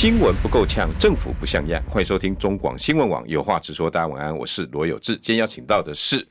[0.00, 1.82] 新闻不够呛，政府不像样。
[1.90, 3.90] 欢迎收听中广新闻网有话直说。
[3.90, 5.16] 大家晚安，我是罗有志。
[5.16, 6.24] 今天邀请到的是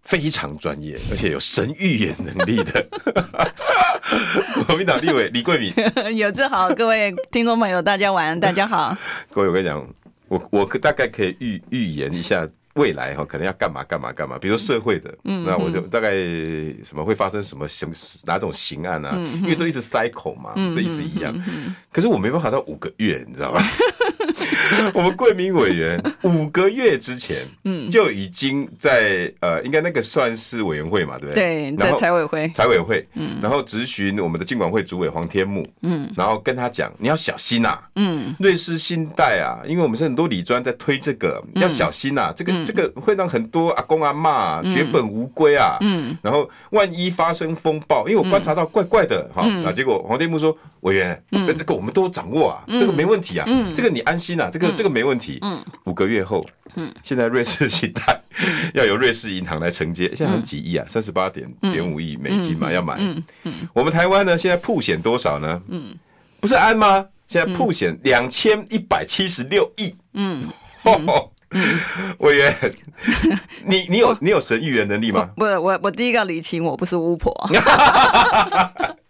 [0.00, 2.86] 非常专业而且有神预言能力的
[4.66, 5.74] 国民党立委李桂敏。
[6.16, 8.96] 有志好，各位听众朋友，大家晚安，大家好。
[9.30, 9.86] 各位，我跟你讲，
[10.28, 12.48] 我我大概可以预预言一下。
[12.74, 16.12] 未来哈可能要干嘛干嘛干嘛，比如说社会的，嗯、那我就大概
[16.82, 19.12] 什么会发生什么什么哪种刑案啊？
[19.14, 21.32] 嗯、因为都一直 cycle 嘛，嗯、都一直一样。
[21.48, 23.62] 嗯、可是我没办法到五个月，你知道吧？
[24.94, 31.72] 我们贵民委员 五个月之前，嗯，就已经在呃，应该那个算是委员会嘛，对不对？
[31.72, 54.48] 对，在财委会，财委会，嗯，然后咨询我们的经管会主委黄天木，嗯，然后跟他讲，你要小心呐，嗯，瑞士信贷啊，因为我们是很多理专在推这个，要小心呐，这个这个会让很多阿公阿嬷血本无归啊，嗯，然后万一发生风暴，因为我观察到怪怪的哈，啊，结果黄天木说，委员，这个我们都掌握啊，这个没问题啊，这个你安心啊。
[54.52, 55.38] 这个这个没问题。
[55.42, 58.20] 嗯，五个月后，嗯，现在瑞士信贷
[58.72, 62.96] 要由瑞士银行来承接，现在很几亿啊，三十八点点五亿美金嘛，要买。
[62.98, 65.60] 嗯嗯，我们台湾呢，现在铺险多少呢？
[65.68, 65.94] 嗯，
[66.40, 67.06] 不是安吗？
[67.26, 69.94] 现在铺险两千一百七十六亿。
[70.14, 70.46] 嗯，
[72.18, 72.54] 委员，
[73.64, 75.30] 你你有 你有神预言能力吗？
[75.36, 77.32] 不是，我我第一个理清，我不是巫婆。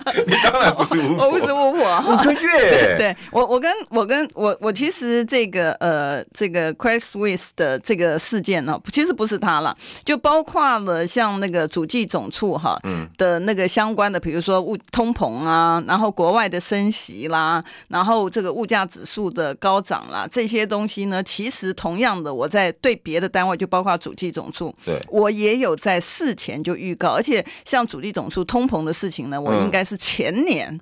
[0.26, 2.04] 你当然不是巫婆，我不是巫婆。
[2.06, 13.08] 五个月， 对我，我跟我跟我我其实这个呃，这个 Credit Suisse 的这个事件呢，其实不是他了，就包括了像那个主计总处哈，嗯。
[13.16, 29.93] 的那个相关的，比如说物通膨啊，然后国外的升息啦，然后这个物价指数的高涨啦，这些东西呢，其实同样的，我在对别的单位，就包括主计总处，对，我也有在事前就预告，而且像主计总处通膨的事情呢，我应该是。
[29.96, 30.78] 前年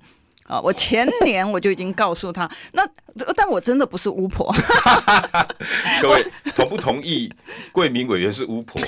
[0.47, 2.85] 啊，我前年我就已经告诉他，那
[3.35, 4.53] 但我真的不是巫婆。
[6.01, 6.25] 各位
[6.55, 7.31] 同不同意？
[7.71, 8.81] 贵民委员是巫婆，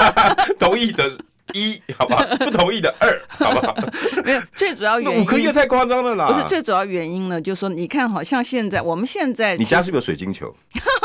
[0.58, 1.10] 同意的。
[1.54, 2.24] 一，好不好？
[2.38, 3.74] 不同意的二，好不好？
[4.24, 6.26] 没有，最主要 原因五个月太夸张了啦。
[6.26, 10.54] 不是最主要原因呢，就是说，你看，好像现在我们现在，你家是不是有水晶球？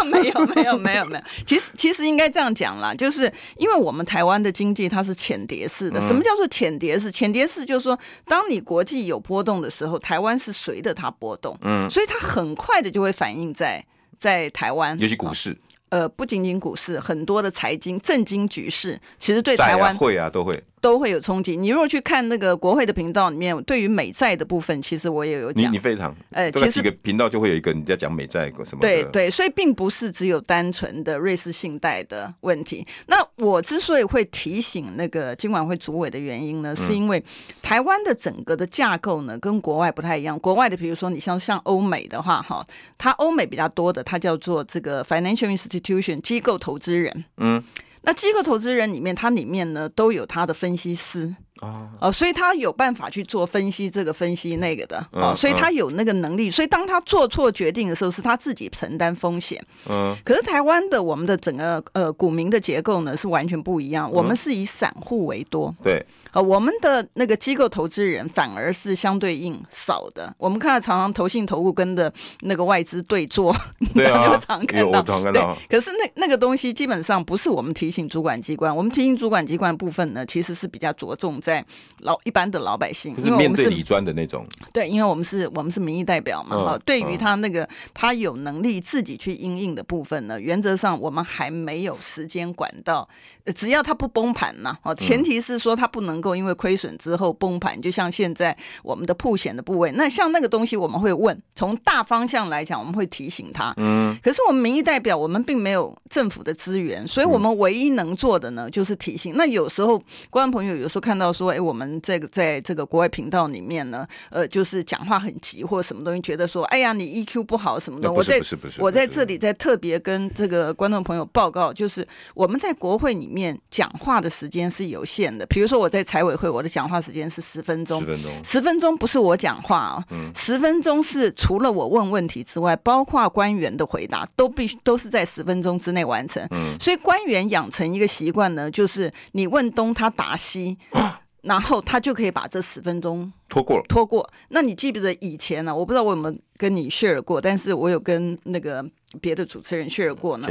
[0.05, 1.23] 没有，没有，没有，没有。
[1.45, 5.99] 其实，其实应该这样讲啦，就是因为我们台湾的经济它是浅碟式的。
[5.99, 7.11] 嗯、什么叫做浅碟式？
[7.11, 13.83] 浅碟式就是说，当你国际有波动的时候，台湾是随着它波动，嗯，所以它很快的就会反映在
[14.17, 15.55] 在台湾，尤其股市。
[15.91, 20.61] 呃，不仅仅股市，很多的财经、政经局势，其实对台湾会啊，都会。
[20.81, 21.55] 都会有冲击。
[21.55, 25.63] 你如果去看那个国会的频道里面，对于美债的部分，其实我也有讲。
[25.63, 28.81] 你你非常，呃，其实几个频道就会有一个你在讲美债什么。
[28.81, 32.85] 对对，所以并不是只有单纯的瑞士信贷的问题。
[33.05, 37.23] 那我之所以会提醒那个今晚会主委的原因呢，是因为
[37.61, 40.37] 台湾的整个的架构呢跟国外不太一样。
[40.39, 42.65] 国外的，比如说你像像欧美的话，哈，
[42.97, 47.63] 它欧美比较多的，它叫做这个 financial institution 机构投资人，嗯。
[48.03, 51.35] 那机构投资人里面，它里面呢都有它的分析师。
[51.61, 59.63] 哦，哦，所以他有办法去做分析，这个分析那个的，哦，所以他有那个能力，所以当他做错决定的时候，是他自己承担风险。
[59.87, 70.33] 嗯，可是台湾的我们的整个呃股民的结构呢是完全不一样，我们是以散户为多，对，呃，我们的那个机构投资人反而是相对应少的。
[70.39, 73.55] 我们看到常常投信投顾跟的那个外资对坐，
[73.93, 81.50] 对啊， 常看到，对，可是那那个东西基本上不是我们提醒主管机关，我们提醒主管机关部分呢，其实是比较着重在。
[81.51, 81.65] 在
[81.99, 93.07] 老一般的老百姓，因为我们是理专的那种，对，因为我们是我们是民意代表嘛，哈、嗯，对于他那个他有能力自己去应应的部分呢，原则上我们还没有时间管到，
[93.55, 109.33] 只要他不崩盘呐，哦，前提是说他不能够因为亏损之后崩盘，就像现在我们的铺险的部位，那像那个东西我们会问，从大方向来讲，我们会提醒他，嗯，可是我们民意代表，我们并没有政府的资源，所以我们唯一能做的呢，就是提醒。
[109.35, 111.51] 那有时候观众朋友有时候看到说。
[111.51, 118.11] 说，哎，我们这个在这个国外频道里面呢，呃，就是讲话很急或者什么东西，觉得说，哎呀，你 EQ 不好什么的。
[118.11, 118.39] 我在
[118.77, 125.43] 我在这里在特别跟这个观众朋友报告，就是我们在国会里面讲话的时间是有限的。
[125.47, 136.45] 比如说我在财委会，我的讲话时间是十分钟，十分钟，十分钟不是我讲话啊，嗯，十分钟是除了我问问题之外，包括官员的回答都必须都是在十分钟之内完成。
[136.51, 140.77] 嗯，所以官员养成一个习惯呢，就是你问东他答西，
[141.41, 143.83] 然后他就可以把这十分钟拖过了。
[143.87, 144.29] 拖过。
[144.49, 145.75] 那你记不记得以前呢？
[145.75, 148.85] 我不知道我有没有跟你 share 过，但是我有跟那个
[149.19, 150.47] 别的主持人 share 过呢。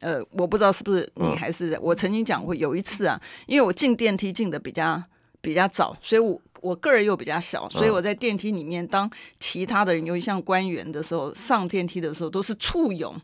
[0.00, 5.02] 呃，我不知道是不是你还是我曾经讲过，有一次啊，因为我进电梯进的比较
[5.40, 13.14] 比较早，所以我我个人又比较小，所以我在电梯里面当其他的人，尤其像官员的时候，上电梯的时候都是簇拥。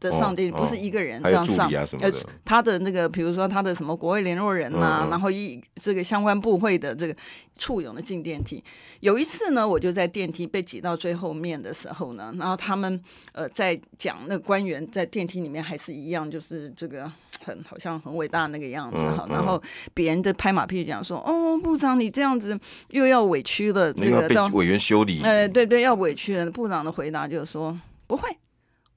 [0.00, 1.70] 的上帝不是一个人这样上，
[2.00, 2.10] 呃，
[2.44, 7.16] 他的那个，比如说他的什么国会联络人呐、啊，嗯嗯然后一这个相关部会的这个
[7.58, 8.62] 簇拥的进电梯。
[9.00, 13.00] 有一次呢，我就在电梯被挤到最后面的时候呢，然后他们
[13.32, 17.10] 呃在讲那官员在电梯里面还是一样，就是这个
[17.42, 19.26] 很好像很伟大那个样子哈。
[19.30, 19.62] 然后
[19.94, 22.58] 别人在拍马屁讲说，哦，部长你这样子
[22.90, 25.22] 又要委屈了，这个被委员修理。
[25.22, 26.50] 哎、呃，对对，要委屈了。
[26.50, 27.74] 部长的回答就是说
[28.06, 28.28] 不会。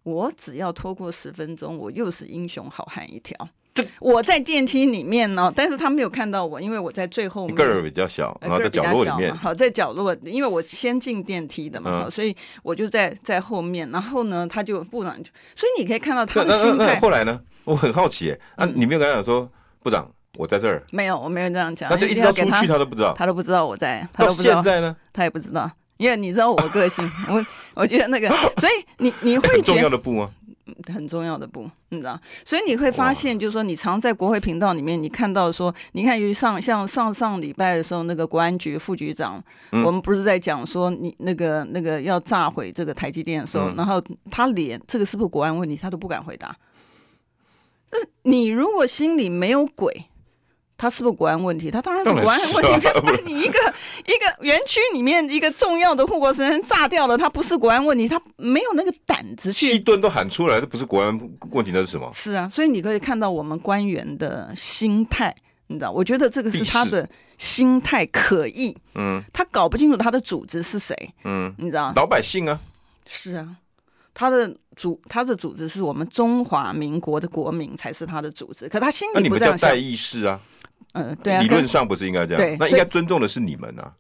[0.07, 3.35] 我只要拖过十分钟，我又是英雄好汉一条。
[3.99, 9.35] 我在电梯里面呢，但是他没有看到我，因为我在最后面，个儿比较小，然后在角落里面。
[9.35, 12.33] 好，在角落，因为我先进电梯的嘛，嗯、所以
[12.63, 13.87] 我就在在后面。
[13.91, 16.97] 然后呢，他就部长就，所以你可以看到他的心态。
[17.01, 19.47] 后来呢，我很好奇，啊，你没有跟他讲说，
[19.83, 20.81] 部长，我在这儿。
[20.91, 21.89] 没有，我没有这样讲。
[21.91, 24.07] 那就一直要出去，他都不知道，他都不知道我在。
[24.13, 27.45] 他都不知道到现在呢，他也不知道，因为你知道我个性， 我
[27.75, 30.31] 我觉得那个，所以你你会觉得重要的不吗？
[30.93, 39.41] 很重要的不，你知道，所以你会发现，就是说，你常在国会频道里面，你看到说，你看，于上像上上礼拜的时候，那个国安局副局长，
[39.71, 46.53] 嗯、我们不是在讲说，你那个那个要炸毁这个台积电的时候，嗯、然后他连这个是不是国安问题，他都不敢回答。
[47.91, 50.05] 那你如果心里没有鬼。
[50.77, 51.71] 他是不是国安问题？
[51.71, 52.79] 他当然是国安问题。
[52.87, 53.73] 就把你一个
[54.05, 59.73] 一个园区里面一个重要的护国神山炸掉了，他不是国安问题，他没有那个胆子去。
[59.73, 61.19] 西顿都喊出来，这不是国安
[61.51, 62.09] 问题，那是什么？
[62.13, 65.35] 是啊，所以你可以看到我们官员的心态，
[65.67, 65.91] 你知道？
[65.91, 67.09] 我觉得这个是他的
[67.39, 68.75] 心态可疑。
[68.93, 70.95] 嗯，他搞不清楚他的组织是谁。
[71.23, 71.91] 嗯，你知道？
[71.95, 72.59] 老百姓啊。
[73.09, 73.47] 是啊，
[74.13, 79.69] 他的组他的组织是我们中华民国的国民才是他的组织，可他心里不这样想。
[79.71, 80.39] 代议士啊。
[80.97, 83.93] 嗯，对啊，理论上不是应该这样，对，那应该尊重的是你们啊。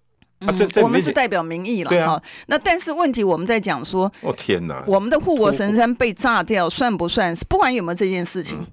[0.55, 2.21] 这，我们是代表民意了，对啊。
[2.45, 7.43] 那但是问题我们在讲说，哦天哪，我们的护国神山被炸掉，算不算是？
[7.45, 8.63] 不管有没有这件事情，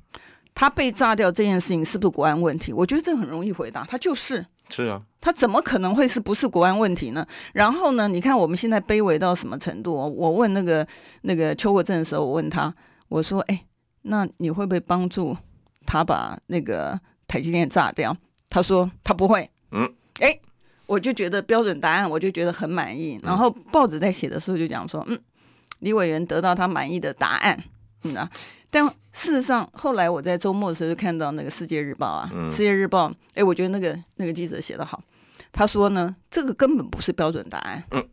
[0.55, 2.71] 他被炸掉这件事情是不是国安问题？
[2.71, 4.45] 我觉得这很容易回答，他就是。
[4.69, 7.27] 是啊，他怎么可能会是不是国安问题呢？
[7.55, 9.95] 然后呢，你看我们现在卑微到什么程度？
[9.95, 10.87] 我问那个
[11.23, 12.75] 那个邱国正的时候，我问他，
[13.09, 13.65] 我说，哎，
[14.03, 15.35] 那你会不会帮助
[15.87, 17.01] 他把那个？
[17.35, 18.17] 台积电炸掉，
[18.49, 19.51] 他说他不会。
[19.73, 20.39] 嗯，哎，
[20.87, 23.19] 我就觉得标准答案，我就觉得很满意。
[23.25, 25.19] 然后报纸在写的时候就讲说，嗯，
[25.81, 27.61] 李委员得到他满意的答案。
[28.05, 28.31] 嗯啊，
[28.71, 35.03] 但事实上后来我在周末的时候就看到那个《世界日报》啊，嗯，《世界日报》哎，我觉得那个那个记者写的好。
[35.51, 37.83] 他说呢，这个根本不是标准答案。
[37.91, 38.09] 嗯，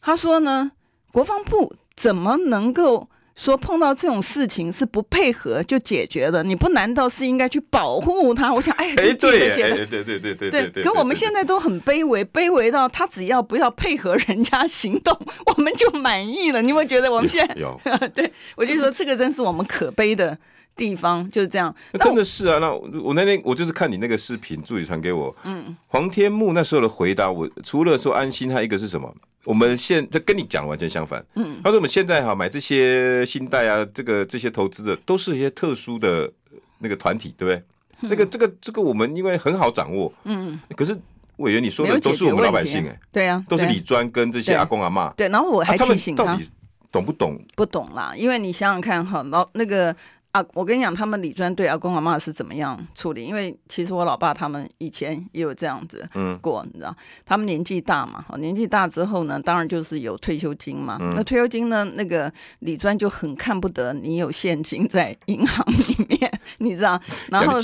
[0.00, 0.72] 他说呢，
[1.12, 3.08] 国防部怎么能够？
[3.38, 8.52] 说碰到这种事情是不配合就解决的，你不难道是应该去保护他？
[8.52, 10.82] 我想，哎呀，对对对对对对。
[10.82, 16.60] 可我们现在都很卑微，卑微到他只要不要配合人家行动， 我们就满意了。
[16.60, 17.80] 你有没有觉得我们现在有？
[18.12, 20.36] 对，我就说这个真是我们可悲的
[20.78, 21.74] 地方，就是这样。
[22.00, 29.12] 真的是啊，那我那天我就是看你那个视频，助理传给我，嗯，黄天木那时候的回答，我除了说安心，还有一个是什么？
[29.44, 31.24] 我们现在跟你讲完全相反。
[31.34, 36.30] 嗯，他说我们现在哈买这些信贷啊，这个这些投资的都是一些特殊的
[36.78, 38.08] 那个团体，对不对？
[38.10, 40.12] 那个这个这个我们因为很好掌握。
[40.24, 40.96] 嗯，可是
[41.38, 45.10] 委员你说的都是我们老百姓哎，对啊，都是李专跟这些阿公阿妈。
[45.14, 46.48] 对，然后我还提醒他，到底
[46.92, 47.40] 懂不懂？
[47.56, 49.94] 不懂啦，因为你想想看哈，老那个。
[50.38, 53.24] 啊，我跟你讲，他们李专对阿公阿妈是怎么样处理？
[53.24, 56.08] 因为其实我老爸他们以前也有这样子
[56.40, 56.94] 过，嗯、你知道，
[57.26, 60.96] 他们年纪大嘛，年纪大之后呢，当然就是有退休金嘛。
[61.00, 67.00] 嗯、那退休金呢，那个李专就很看不得你有现金在银行里面，你知道，
[67.30, 67.58] 然后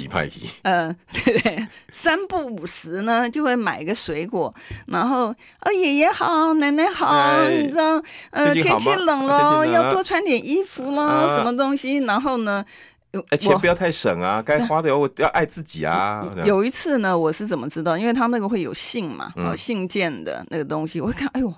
[0.63, 4.53] 呃，对对，三不五十呢就会买个水果，
[4.87, 12.65] 然后啊爷爷好，奶奶好，哎、你知道，呃天气冷了，要多穿点衣服啦，啊、什么东西，然后呢？
[13.31, 16.21] 哎，钱不要太省啊，该花的要要爱自己啊。
[16.45, 17.97] 有一次呢，我是怎么知道？
[17.97, 21.55] 因为他那个会有信嘛，啊，信件的那个东西，我会看，哎呦，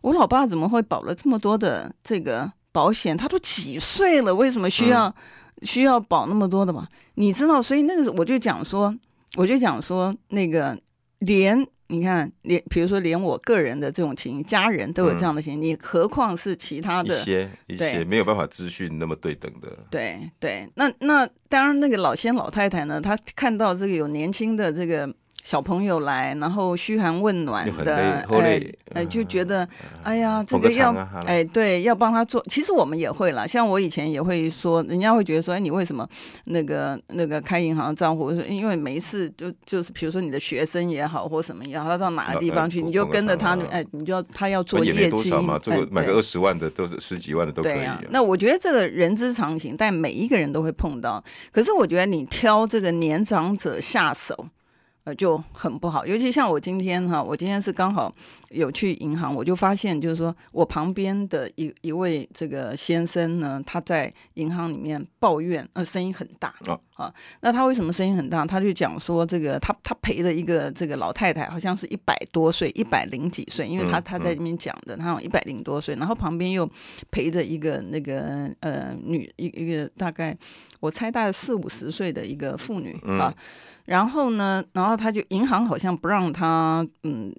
[0.00, 3.14] 我老爸怎么会保了这么多的这个保险？
[3.14, 5.14] 他都几岁了，为什么需要
[5.62, 6.86] 需要保那么多的嘛？
[7.14, 8.94] 你知道，所以那个时候我就讲说，
[9.36, 10.78] 我就讲说，那个
[11.20, 11.66] 连。
[11.92, 19.76] 你看，连比如说，连我个人的这种情，家人都有这样的情，嗯、你何况是其他的一些一些没有办法资讯那么对等的。
[19.90, 25.12] 对对，那那当然，那个老先老太太呢，她看到这个有年轻的这个。
[25.50, 29.68] 小朋友来，然后嘘寒问暖的，哎哎，就觉得，
[30.04, 30.92] 哎呀，这个要，
[31.26, 32.40] 哎，对，要帮他做。
[32.48, 36.08] 其实我们也会啦，像我以前也会说，人家会觉得说，哎，你为什么
[36.44, 38.30] 那个那个开银行账户？
[38.30, 47.88] 因为每一次就就是，比如说你的学生也好，或什么也好，他到哪个地方去，你就跟着他，哎，你就要他要做业绩嘛，做买个二十万的都是十几万的都可以。
[48.10, 51.20] 那我觉得这个人之常情，但每一个人都会碰到。
[51.50, 54.46] 可是我觉得你挑这个年长者下手。
[55.04, 58.14] 呃，就很不好，尤其像我今天哈，我今天是刚好
[58.50, 67.14] 有去银行，我就发现，就是说我旁边的一一位这个先生呢，他在银行里面抱怨，呃，声音很大啊啊。
[67.42, 68.44] 那他为什么声音很大？
[68.44, 76.68] 他就讲说，这个他他陪了一个这个老太太，好像是一百多岁，一百零几岁，因为他他在里面讲的，他有一百零多岁，然后旁边又
[77.10, 80.36] 陪着一个那个呃女一一个大概
[80.80, 83.32] 我猜大概四五十岁的一个妇女啊。
[83.86, 87.34] 然后呢，然后他就银行好像不让他，嗯，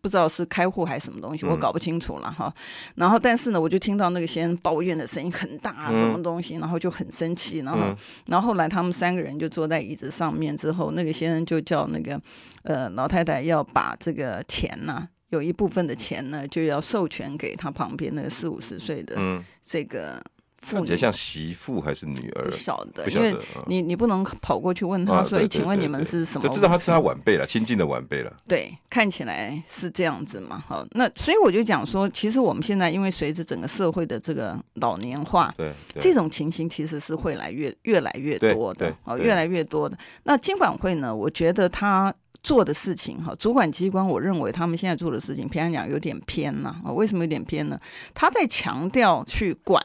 [0.00, 2.52] 不知道是开户还是什么东西，我搞不清楚了哈。
[2.94, 7.58] 然后但是呢，我就听到那个先生抱怨的声音很大，什么东西，然后就很生气。
[7.60, 12.20] 然后，然后后来他们三个人就坐在椅子上面之后，那个先生就叫那个
[12.62, 19.16] 呃老太太要把这个钱呢，有一部分的钱呢，就要授权给他旁边那个四五十岁的
[19.62, 20.22] 这个。
[20.62, 22.50] 看起来像媳妇还是女儿？
[22.50, 26.48] 不晓得，因为你你不能跑过去问他，所以请问你们是什么？
[26.48, 28.32] 就知道他是他晚辈了，亲近的晚辈了。
[28.46, 30.64] 对，看起来是这样子嘛。
[30.66, 39.98] 好，那所以我就讲说，其实我们现在因为随着整个社会的这个老年化，对，这种情形其实是会来越越来越多的，哦，越来越多的。
[40.22, 41.14] 那金管会呢？
[41.14, 46.92] 我觉得他做的事情哈，主管机关，我认为他们现在做的事情，平常讲有点偏了啊。
[46.92, 47.80] 为什么有点偏呢？
[48.14, 49.82] 他在强调去管。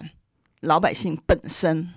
[0.61, 1.93] 老百姓本身，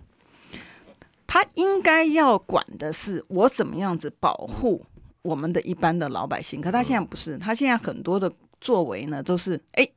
[1.26, 4.84] 他应该要管的是我怎么样子保护
[5.22, 6.60] 我们的一般的老百姓。
[6.60, 9.88] 可他现在不是，他现在很多的作为呢，都是哎，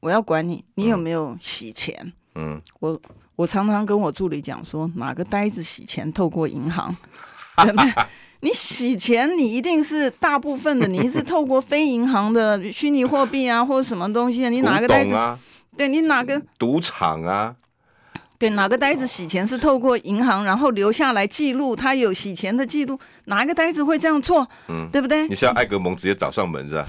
[0.00, 2.12] 我要管你，你有没有洗钱？
[2.34, 3.00] 嗯，我
[3.36, 6.94] 我常常跟我助理讲说，哪个呆子洗钱透过银行？
[7.56, 7.92] 对不对？
[8.40, 14.50] 你洗钱，你一定是大部分的，你是透过非银行的虚拟货币啊，或者什么东西啊？
[14.50, 15.14] 你哪个呆子？
[15.76, 17.56] 对你哪个赌场啊？
[18.36, 24.46] 对，哪个呆子洗钱是透过银行，然后留下来记录，他有洗钱的记录，哪一个呆子会这样做？
[24.68, 25.26] 嗯，对不对？
[25.28, 26.86] 你像艾格蒙直接找上门是吧？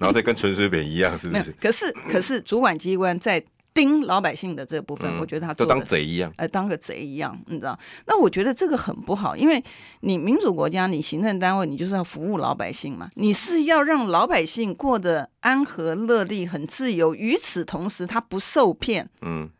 [0.00, 1.54] 然后再跟陈水扁一样，是不是？
[1.60, 3.42] 可是，可是主管机关在
[3.74, 7.78] 盯老百姓的这部分，嗯、我觉得他都当贼一样，呃，当个贼一样，你知道？
[8.06, 9.62] 那我觉得这个很不好，因为
[10.00, 19.08] 你民主国家，你行政单位，你就是要服务老百姓嘛，你是要让老百姓过得安和乐利、很自由，与此同时，他不受骗。
[19.20, 19.50] 嗯。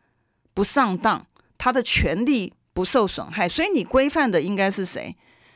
[0.53, 1.25] 不上当，
[1.57, 5.15] 他的权利不受损害，所以你规范的应该是谁？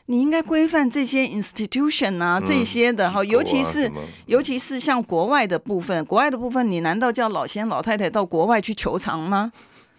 [0.10, 3.92] 你应该规范这些 institution 啊，这些的哈，尤其是
[4.26, 9.52] 尤其是像国外的部分，国外的部分，你难道叫老先老太太到国外去求偿吗？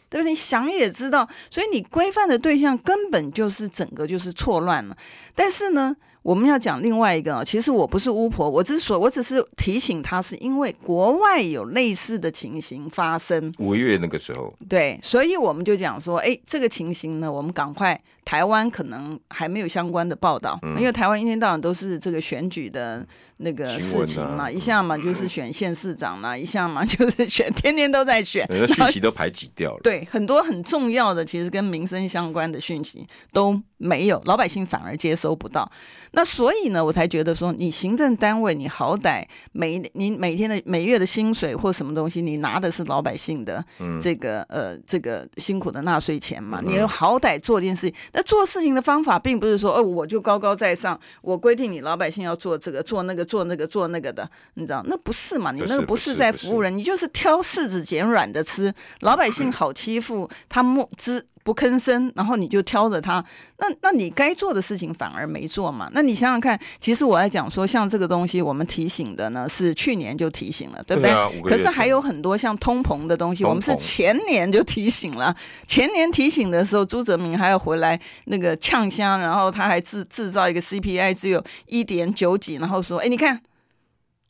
[0.09, 0.31] 对不对？
[0.31, 4.97] 你想也知道，所以你规范的对象根本就是整个就是错乱了。
[5.35, 5.95] 但是呢，
[6.29, 13.51] 我们要讲另外一个，其实我不是巫婆，我之所我只是提醒他，是因为国外有类似的情形发生。
[13.59, 17.99] 五月那个时候，对，所以我们就讲说，哎，这个情形呢，我们赶快。
[18.29, 23.03] 台湾可能还没有相关的报道，嗯、因为台湾一天到晚都是这个选举的
[23.39, 29.81] 那个事情嘛，啊、一下嘛就是选县市长嘛，嗯、 一下嘛就是选， 天天都在选，那讯息都排挤掉了。
[29.83, 35.71] 对，很多很重要的，其实跟民生相关的讯息都没有，老百姓反而接收不到。
[36.11, 43.65] 那所以呢，我才觉得说，你行政单位，你好歹每你每天的每月的薪水或什么东西，你拿的是老百姓的
[44.03, 47.95] 这个、嗯、呃这个辛苦的纳税钱嘛，嗯、你好歹做件事情。
[48.19, 54.83] 那做事情的方法，并不是说哦，我就高高在上，我规定你老百姓要做这个做那个做那个做那个的，你知道？
[54.89, 55.53] 那不是嘛？
[55.53, 58.75] 你那个不是在服务人，你就是挑柿子捡软的吃。
[59.03, 61.25] 老百姓好欺负，他莫知。
[61.49, 63.25] 不吭声，然后你就挑着他，
[63.57, 65.89] 那那你该做的事情反而没做嘛？
[65.95, 71.11] 那你想想看，其实我在讲说，像这个东西，我们提醒的呢是去年就提醒了，对不对？
[71.11, 75.35] 对啊，可是还有很多像通膨的东西，我们是前年就提醒了。
[75.67, 83.41] 前年提醒的时候，朱泽明还要回来那个呛香，然后他还制制造一个 CPI 只有一点九几，然后说：“哎，你看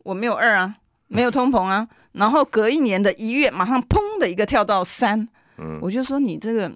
[0.05, 0.77] 我没有二啊，
[1.09, 5.29] 没有通膨啊。”然后隔一年的一月，马上砰的一个跳到三。
[5.59, 6.71] 嗯，我就说你这个，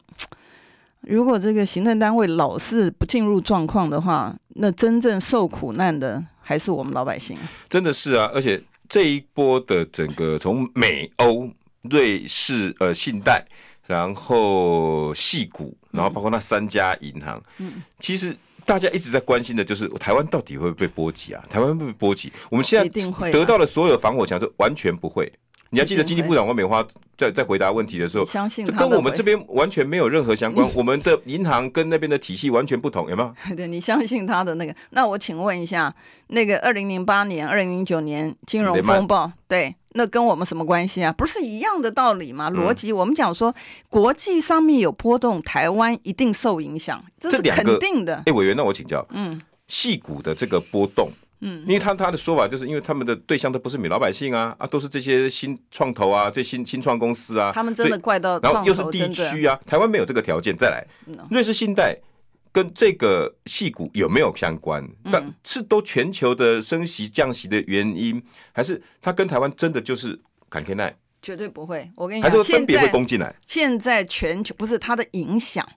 [1.03, 7.37] 如果这个行政单位老是不进入状况的话，那真正受苦难的还是我们老百姓。
[7.69, 11.49] 真的是啊，而且这一波的整个从美欧、
[11.83, 13.45] 瑞士、呃信贷，
[13.87, 21.45] 然后矽谷，然后包括那三家银行，嗯，其实大家一直在关心的就是台湾到底会不会被波及啊？
[21.49, 22.33] 台湾会不会被波及？
[22.51, 25.33] 我们现在得到了所有防火墙，就完全不会。
[25.75, 26.87] 你要记得经济部长王美花
[27.17, 30.69] 在在回答问题的时候，相信跟我们这边完全没有任何相关。
[30.77, 33.35] 我们的银行跟那边的体系完全不同，有没有？
[33.57, 34.75] 对，你相信他的那个？
[34.91, 35.93] 那我请问一下，
[36.27, 41.11] 那个二零零八年、二零零九年金融风暴，对，那跟我们什么关系啊？
[41.11, 42.51] 不是一样的道理吗？
[42.51, 43.55] 逻辑，我们讲说
[43.89, 48.23] 国际上面有波动，台湾一定受影响，这是肯定的。
[48.27, 51.11] 哎，委员，那我请教，嗯，细股的这个波动。
[51.45, 60.57] 嗯，因为他他的说法就是因为他们的对象都不是米老百姓啊啊，都是这些新创投啊，这新新创公司啊，他们真的怪到，然后又是地区啊，台湾没有这个条件。
[60.57, 60.87] 再来，
[61.33, 61.99] 瑞士信贷
[62.53, 64.89] 跟这个戏股有没有相关？
[65.11, 68.23] 但是都全球的升息降息的原因，
[68.53, 70.17] 还是它跟台湾真的就是
[70.49, 70.97] 坎坷奈？
[71.21, 73.35] 绝对不会，我跟你讲，还是分别会攻进来。
[73.45, 75.69] 现在全球不是它的影响，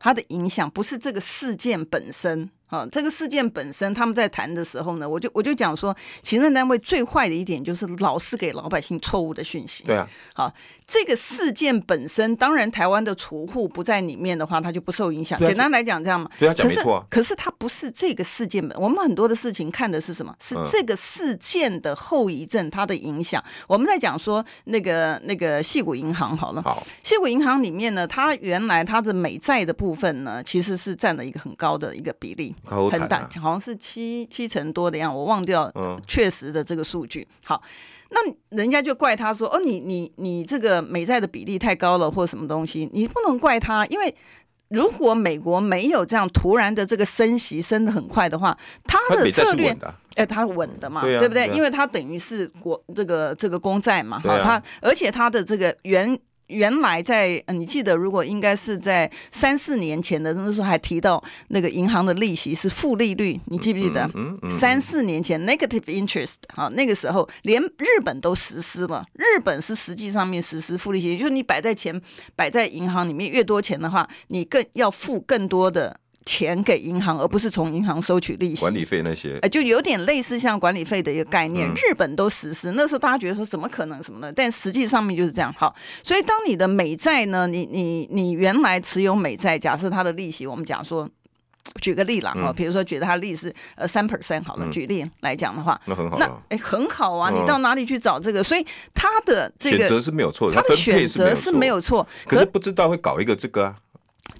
[0.00, 2.50] 它的影响不是这个事件本身。
[2.66, 9.84] 啊，这个事件本身，他们在谈的时候呢，我就我就讲说，行政单位最坏的一点就是老是给老百姓错误的讯息。
[9.84, 10.52] 对啊，好。
[10.86, 15.38] 这个事件本身，当然台湾的储户不在里面的话，它就不受影响。
[15.42, 16.30] 简单来讲，这样嘛。
[16.38, 17.02] 对啊，讲没错。
[17.08, 20.36] 可是它不是这个事件本，我们很多的事情看的是什么？
[20.38, 23.42] 是这个事件的后遗症，它的影响。
[23.66, 26.60] 我们在讲说那个那个细谷银行好了。
[26.60, 26.86] 好。
[27.02, 35.72] 细谷银行里面呢，它原来它的美债的部分呢，其实是占了一个很高的一个比例，很大，好像是七七成多的样，我忘掉
[36.06, 37.26] 确实的这个数据。
[37.44, 37.62] 好。
[38.10, 38.20] 那
[38.56, 42.88] 人家就怪他说：“哦，你你你这个美债的比例太高了，或什么东西？
[42.92, 44.14] 你不能怪他，因为
[44.68, 49.76] 如果美国没有这样突然的这个升息升的很快的话，他的策略，
[50.14, 51.48] 哎，他稳的嘛，对不对？
[51.48, 56.16] 因为他等于是国这个这个公债嘛，哈，他而且他的这个原。”
[56.48, 64.10] 原来在，你记得，如果应该是在三四年前的那时候，还提到那个银行的利息是负利率，你记不记得？
[64.50, 71.98] 三四年前 negative interest，好，那个时候连日本都实施了，日本是实际上面实施负利息，就是你摆在钱
[72.36, 76.00] 摆在银行里面越多钱的话，你更要付更多的。
[76.24, 81.68] 钱给银行，而不是从银行收取利息、管理费那些，就有点类似像管理费的一个概念。
[81.68, 85.54] 嗯、日本都实施，那时候大家觉得说怎么可能什么的，但实际上面就是这样。
[85.58, 91.06] 好，所以当你的美债呢，你你你原来持有美债，假设它的利息，我们讲说，
[91.82, 98.42] 举个例啦，哈、嗯，比如说觉得它利息呃三 percent 好了，嗯、举例来讲的话，那很好，那哎很好啊，你到哪里去找这个？
[98.42, 103.76] 所以它的这个选择是没有错的，它的选择是没有错，可是不知道会搞一个这个啊。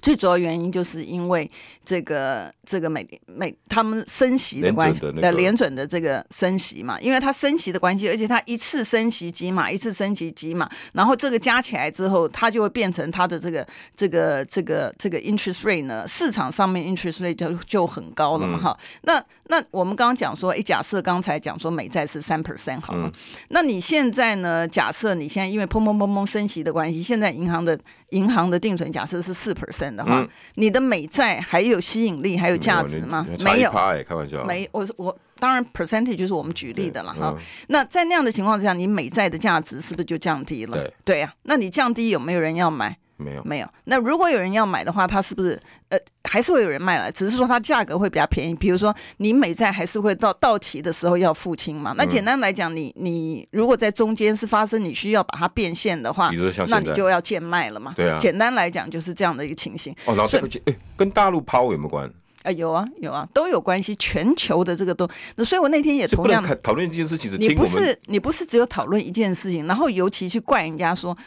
[0.01, 1.49] 最主要原因就是因为
[1.83, 18.77] 这个这个美美他们升息的关系的联准的这个升息嘛，因为它升息的关系，而且它一次升息几码，一次升息几码，然后这个加起来之后，它就会变成它的这个这个这个这个 interest rate 呢，市场上面 interest rate 就就很高了嘛，哈。
[19.03, 23.11] 那那我们刚刚讲说，哎，假设刚才讲说美债是三 percent 好了，
[23.49, 24.67] 那你现在呢？
[24.67, 33.25] 假设你现在因为砰砰砰砰升息的关系，现在银行的银行的定存假设是四 percent 的话，嗯、你的美债还有吸引力，还有价值吗？
[33.43, 34.67] 没有，开玩笑，没。
[34.71, 37.33] 我我当然 percentage 就是我们举例的了哈。
[37.35, 40.73] 嗯、那在那样的情况之下，你美债的价值是不是就降低了？
[40.73, 41.35] 对对呀、啊。
[41.43, 42.97] 那你降低有没有人要买？
[43.17, 43.67] 没有，没有。
[43.85, 47.09] 那如果有人要买的话，他是不是呃还是会有人卖了？
[47.11, 48.53] 只是说它价格会比较便宜。
[48.53, 51.93] 比如说你美债还是会到到期的时候要付清嘛？
[51.97, 56.29] 那简单来讲，你你如果在中间是发生你需要把它变现的话，
[56.67, 57.93] 那你就要贱卖了嘛？
[57.95, 58.17] 对啊。
[58.19, 59.95] 简单来讲就是这样的一个情形。
[60.05, 62.11] 哦，然后这个哎，跟大陆抛有没有关？
[62.43, 63.95] 啊，有啊有啊，都有关系。
[63.95, 67.31] 全球的这个都，那所以我那天也同样讨论这件事情。
[67.39, 71.17] 你不是你不是只有讨论一件事情，然后尤其去怪人家说。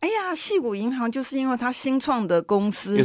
[0.00, 2.96] 哎呀，戏谷银行就是因为它新创的公司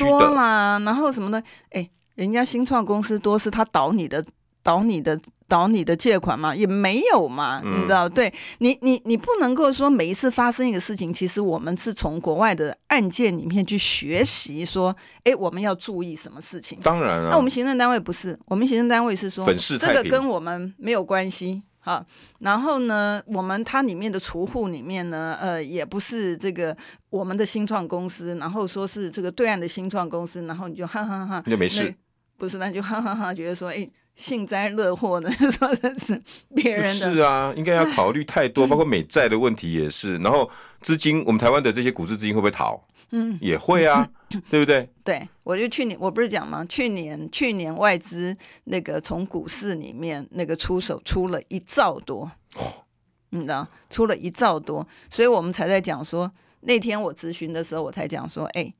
[0.00, 4.24] 多嘛，然后什么的，哎，人家新创公司多是他倒你的
[4.62, 6.54] 倒你的倒你的借款嘛？
[6.54, 8.08] 也没有嘛，你知道？
[8.08, 16.78] 对你，你你不能够说每一次发生一个事情，其实我们是从国外的案件里面去学习，说，哎，我们要注意什么事情？
[16.82, 19.46] 当然了，那我们行政单位不是，我们行政单位是说，
[19.78, 21.62] 这个跟我们没有关系。
[21.88, 22.04] 啊，
[22.40, 26.76] 然后呢，我们它里面的储户里面呢，呃，也不是这个
[27.08, 31.94] 我们的新创公司，然后说是这个对岸的新创公司，然后你就哈哈哈，就没事，
[32.36, 36.20] 不是，那就哈哈哈，觉得说，哎，幸灾乐祸的， 说这是
[36.54, 40.50] 别人的，是啊，应该要考虑太多，包括美债的问题也是，然后
[40.82, 42.78] 资金，我们台湾的这些股市资金会不会逃？
[43.10, 44.06] 嗯，也会啊，
[44.50, 44.88] 对不对？
[45.02, 46.64] 对，我就去年我不是讲吗？
[46.68, 52.84] 去年去年外资那个从股市里面那个出手出了一兆多，哦、
[53.30, 58.70] 你知道，出了一兆多，所以我们才在讲说，那天我咨询的时候，我才讲说，哎，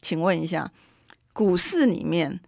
[0.00, 0.70] 请问一下，
[1.32, 2.38] 股市里面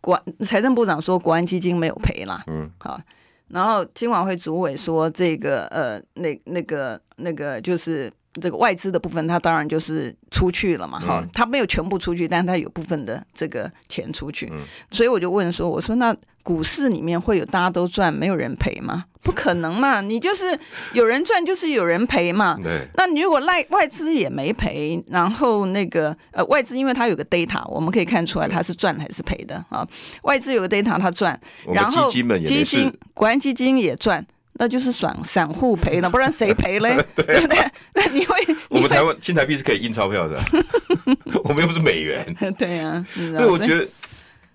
[0.00, 3.00] 国财政部长说国安基金没有赔啦，嗯，好，
[3.48, 8.12] 然后金管会主委说这个呃，那那个那个就是。
[8.40, 19.04] 这个外资的部分，它当然就是出去了嘛，哈、嗯，它没有全部出去，但是它有部分的这个钱出去，嗯、所以我就问说，我说那股市里面会有大家都赚，没有人赔吗？
[19.20, 20.58] 不可能嘛，你就是
[20.94, 22.56] 有人赚，就是有人赔嘛。
[22.62, 29.86] 对，那你如果赖外资也没赔，然后那个呃外资，因为它有个 data，我们可以看出来它是赚还是赔的啊。
[30.22, 31.38] 外资有个 data，它赚，
[31.74, 34.24] 然后基金国安基金也赚。
[34.58, 36.96] 那就是散散户赔了，不然谁赔嘞？
[37.14, 37.58] 对不对？
[37.94, 38.34] 那你会？
[38.68, 40.38] 我们台湾新台币是可以印钞票的，
[41.44, 42.26] 我们又不是美元。
[42.58, 43.88] 对啊，所以我觉得，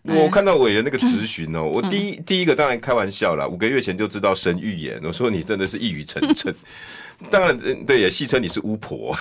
[0.04, 6.54] 我看到委员那个咨询哦，我第一第一个当然开玩笑了，五个月前就知道神预言，我说你真的是一语成谶。
[7.30, 9.16] 当然，对，也戏称你是巫婆。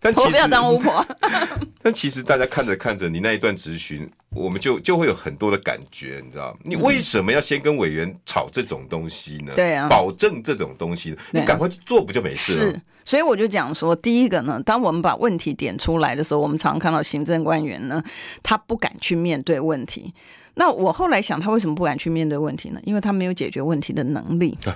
[0.00, 1.04] 但其实我不要当巫婆。
[1.82, 6.56] 但其实大家看着看着，你那一段质询，我们就就会有很多的感觉，你知道？
[6.62, 9.52] 你为什么要先跟委员吵这种东西呢？
[9.56, 12.72] 对啊，保证这种东西，你赶快去做不就没事了？
[12.72, 18.02] 是，所以我就讲说，第一个呢，当我们把问题点出来的时候，我们常常看到行政官员呢，
[18.42, 20.12] 他不敢去面对问题。
[20.54, 22.80] 那我后来想，他为什么不敢去面对问题呢？
[22.84, 24.58] 因为他没有解决问题的能力。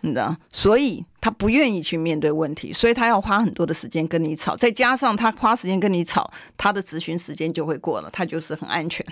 [0.00, 9.04] 你知道，所以他不愿意去面对问题，所以他要花很多的时间跟你吵，再加上他花时间跟你吵，他的咨询时间就会过了，他就是很安全。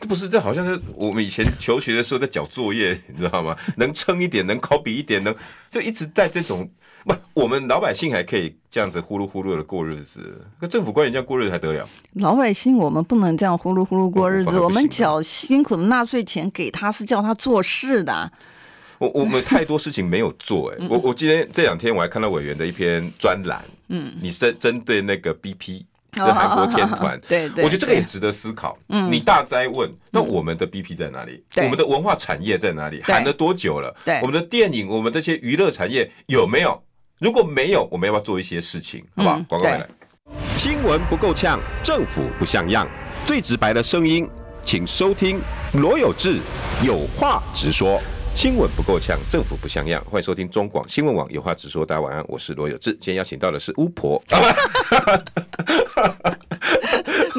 [0.00, 3.56] 这不是，这好像是我们以前求学的时候在缴作业，你知道吗？
[3.76, 5.34] 能撑一点，能 copy 一点，能
[5.70, 6.68] 就一直带这种。
[7.04, 11.88] 不，我们老百姓还可以这样子呼噜呼噜的过日子，那政府官员这样过日子还得了？
[12.14, 18.30] 老百姓我们不能这样呼噜呼噜过日子，我们缴辛苦的纳税钱给他是叫他做事的。
[19.02, 28.78] 我我们太多事情没有做哎、欸，我我今天这两天我还看到委员的一篇专栏，嗯，你是针对那个 BP 的韩国天团， 对对，我觉得这个也值得思考。
[28.90, 31.42] 嗯，你大灾问，那我们的 BP 在哪里？
[31.56, 33.02] 我们的文化产业在哪里？
[33.02, 33.92] 喊了多久了？
[34.04, 36.80] 对，我们的电影，我们这些娱乐产业有没有？
[37.18, 39.04] 如果没有，我们要不要做一些事情？
[39.16, 39.34] 好不好？
[39.48, 39.88] 广告回来，
[40.56, 42.86] 新闻不够呛，政府不像样，
[43.26, 44.28] 最直白的声音，
[44.64, 45.40] 请收听
[45.72, 46.38] 罗有志
[46.86, 48.00] 有话直说。
[48.34, 50.02] 新闻不够呛，政府不像样。
[50.06, 51.84] 欢迎收听中广新闻网，有话直说。
[51.86, 52.90] 大家晚安，我是罗有志。
[52.92, 54.20] 今天邀请到的是巫婆，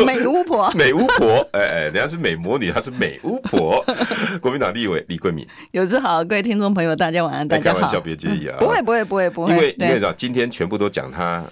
[0.06, 1.45] 美巫婆， 美巫婆。
[1.51, 3.84] 哎哎，人家是美魔女，她是美巫婆。
[4.39, 7.79] 国民党立委李桂敏，有志好，各位听众朋友，大家晚安，大家好。
[7.79, 8.56] 开玩笑，别介意啊。
[8.60, 9.51] 不会，不会，不会，不会。
[9.51, 11.43] 因为因为知道今天全部都讲他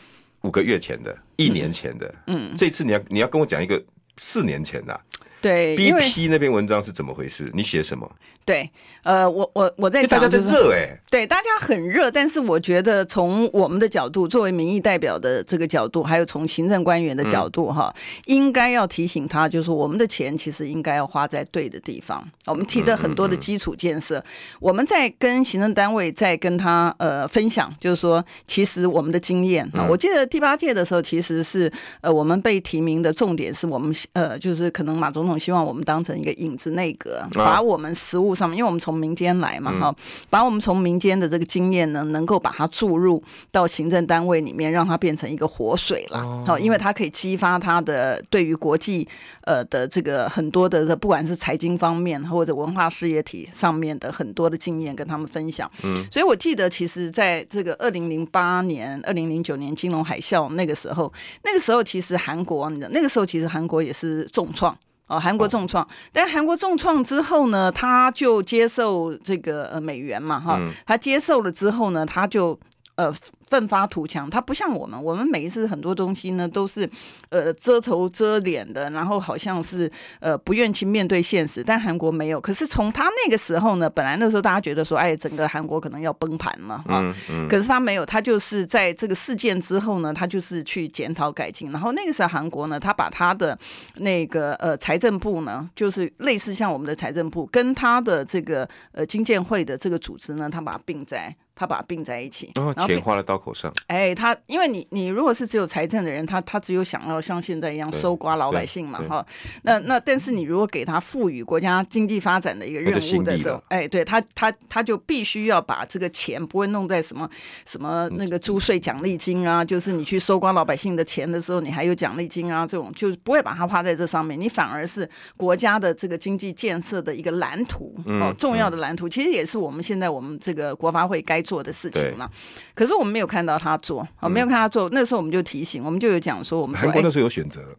[0.43, 2.13] 五个月前的，一年前的。
[2.27, 3.84] 嗯，这次你要你要跟我讲一个
[4.17, 4.97] 四年前的。
[5.41, 7.49] 对，BP 那篇文章是怎么回事？
[7.54, 8.10] 你写什么？
[8.43, 8.69] 对，
[9.04, 17.93] 呃，我我我在讲，大家在热哎，对，大家很热，但是我觉得从我们的角度，作为民意代表的这个角度，还有从行政官员的角度，哈，
[18.25, 22.27] 应该要提醒他，就是我们的钱其实应该要花在对的地方。
[22.47, 24.23] 我们提的很多的基础建设，
[24.60, 39.95] 我们在跟行政单位在跟他呃分享，就是说，其实我们的经验啊，我记得第八届的时候，其实是呃我们被提名的重点是我们呃就是可能马总统希望我们当成一个影子内阁，把我们实务上面，因为我们从民间来嘛，哈，
[40.29, 49.07] 把我们从民间的这个经验呢，能够把它注入到行政单位里面，让它变成一个活水啦，好，因为它可以激发它的对于国际
[49.43, 55.69] 呃的这个很多的，不管是财经方面或者文化事业体上面的很多的经验跟他们分享。
[55.83, 61.11] 嗯，所以我记得，其实在这个二零零八年、二零零九年金融海啸那个时候，
[61.43, 64.77] 那个时候其实韩国，你知道，那个时候其实韩国也是重创。
[65.12, 72.58] 哦，韩国重创，但韩国重创之后呢，他就接受这个呃美元嘛，哈，他接受了之后呢，他就
[72.95, 73.13] 呃，
[73.51, 76.89] 奋发图强，他不像我们，我们每一次很多东西呢都是，
[77.27, 81.61] 呃，遮头遮脸的，然后好像是呃不愿去面对现实。
[81.61, 91.69] 但韩国没有，可是从他那个时候呢，本来那时候大家觉得说，哎，整个韩国可能要崩盘了啊，嗯嗯、可是他没有，他就是在这个事件之后呢，他就是去检讨改进。
[91.71, 93.59] 然后那个时候韩国呢，他把他的
[93.95, 101.35] 那个呃财政部呢，就是类似像我们的财政部，跟他的这个呃经建会的这个组织呢，他把它并在。
[101.62, 103.71] 他把它并在一起，然后钱花在刀口上。
[103.86, 109.24] 哎，他因为你你如果是只有财政的人，他他只有想要像现在一样搜刮老百姓嘛，哈。
[109.62, 117.30] 那那但是你如果给他赋予国家经济发展的一个任务的时候，哎，对他他他就必须要把这个钱不会弄在什么
[117.67, 131.39] 什么那个租税奖励金啊，就是你去搜刮老百姓的钱的时候，你还有奖励金啊，这种就是不会把它花在这上面，你反而是国家的这个经济建设的一个蓝图哦，重要的蓝图，其实也是我们现在我们这个国发会该。
[131.51, 132.29] 做的事情嘛，
[132.73, 134.87] 可是我们没有看到他做，啊，没有看他做。
[134.93, 137.75] 那时候我们就提醒，我们就有讲说，我们韩国那时候有选择。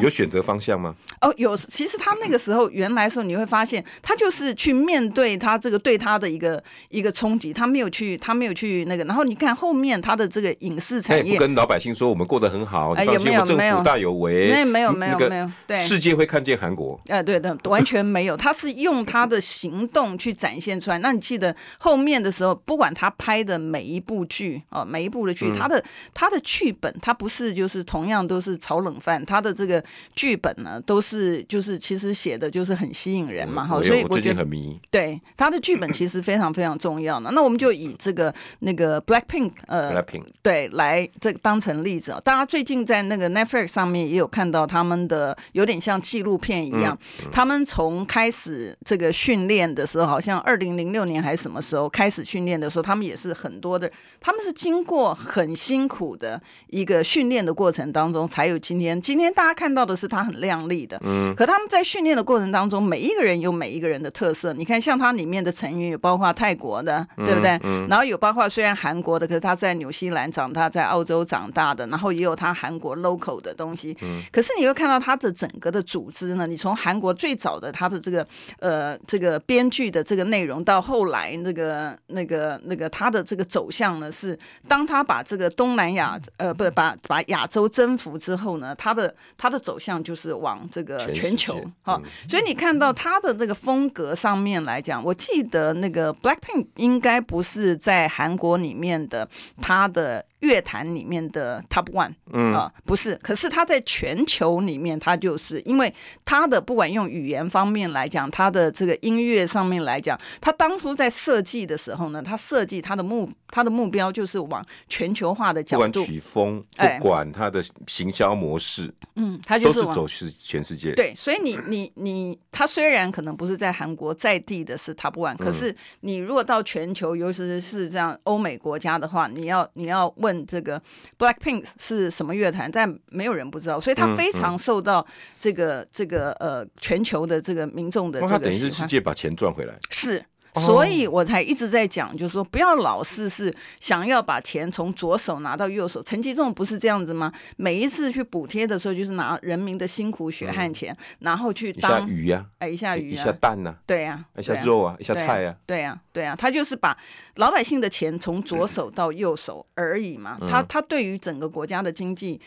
[0.00, 0.94] 有选择方向吗？
[1.20, 1.56] 哦，有。
[1.56, 9.04] 其实他那个时候原来的时候，你会发现他就是去面对他这个对他的一个一个冲击，他没有去，他没有去那个。
[9.04, 13.42] 然后你看后面他的这个影视产业，不跟老百姓说我们过得很好，哎，有没有？
[13.44, 17.00] 政府大有为，没有没有没有没有，对，世界会看见韩国。
[17.08, 20.98] 哎，对对，完全没有，他是用他的行动去展现出来。
[20.98, 25.82] 那你记得后面的时候，不管他拍的每一部剧哦，每一部的剧，他的
[26.14, 29.82] 他的剧本，他不是就是同样都是炒冷饭，他的这个。
[30.14, 34.78] 剧本呢，都是就是其实写的就是很吸引人嘛，哈、嗯，所以我觉得很迷。
[34.90, 37.30] 对他的剧本其实非常非常重要呢。
[37.32, 42.20] 那我们就以这个那个 Blackpink 呃，Blackpink 对来这当成例子啊。
[42.22, 46.98] 大家最近在那个 Netflix 上面也有看到他们的有点像纪录片一样，
[47.30, 59.00] 他们从开始这个训练的时候，好像二零零六年还是什么时候开始训练的时候，他们也是很多的，他们是经过很辛苦的一个训练的过程当中，才有今天。
[59.00, 59.92] 今天大家看到的。
[60.02, 64.52] 是他很靓丽的，嗯，可他们在训练的过程当中，每一个人有每一个人的特色。
[64.54, 67.56] 你看，像他里面的成员有包括泰国的，对不对？
[67.62, 73.96] 嗯，然后有包括虽然韩国的，可是他在纽西兰长大，在澳洲长大的，然后也有他韩国 local 的东西。
[74.02, 76.46] 嗯，可是你会看到他的整个的组织呢？
[76.46, 78.26] 你从韩国最早的他的这个
[78.58, 84.36] 呃这个编剧的这个内容，到后来那个那个那个他的这个走向呢，是
[84.66, 90.02] 当他把这个东南亚呃不是把把亚洲征服之后呢，他的他的走向。
[90.02, 99.28] 就是往这个全球哈，所以你看到它的这个风格上面来讲，我记得那个 Blackpink 应该不是在韩国里面的
[99.60, 100.24] 它的。
[100.42, 120.92] 乐坛里面的 Top One，嗯啊，不是，可是他在全球里面，他就是因为他的不管用语言方面来讲，他的这个音乐上面来讲，他当初在设计的时候呢，他设计他的目他的目标就是往全球化的角度，不管曲风，不管他的行销模式，哎、嗯，他就是走是全世界。
[120.92, 130.42] 对，所以你你你，他虽然可能不是在韩国在地的是 Top One，可是你如果到全球，尤其是这样欧美国家的话，你要你要问。
[130.52, 130.82] 这个
[131.18, 132.70] Blackpink 是什么乐团？
[132.70, 135.06] 但没有人不知道，所以他非常受到
[135.40, 138.32] 这个、嗯嗯、这个呃全球的这个民众的这个。
[138.32, 139.78] 他等于是世界把钱赚回来。
[139.88, 140.22] 是。
[140.54, 146.02] 所以我才一直在讲，就是说不要老是是想要把钱从左手拿到右手。
[146.02, 147.32] 陈吉仲不是这样子吗？
[147.56, 156.96] 每一次去补贴的时候，就是拿人民的辛苦血汗钱，然后去当鱼呀，哎，一下鱼，一下蛋呐，对呀，一下肉啊，一下菜呀，对呀，对呀，他就是把
[157.36, 160.36] 老百姓的钱从左手到右手而已嘛。
[160.46, 162.40] 他他对于整个国家的经济。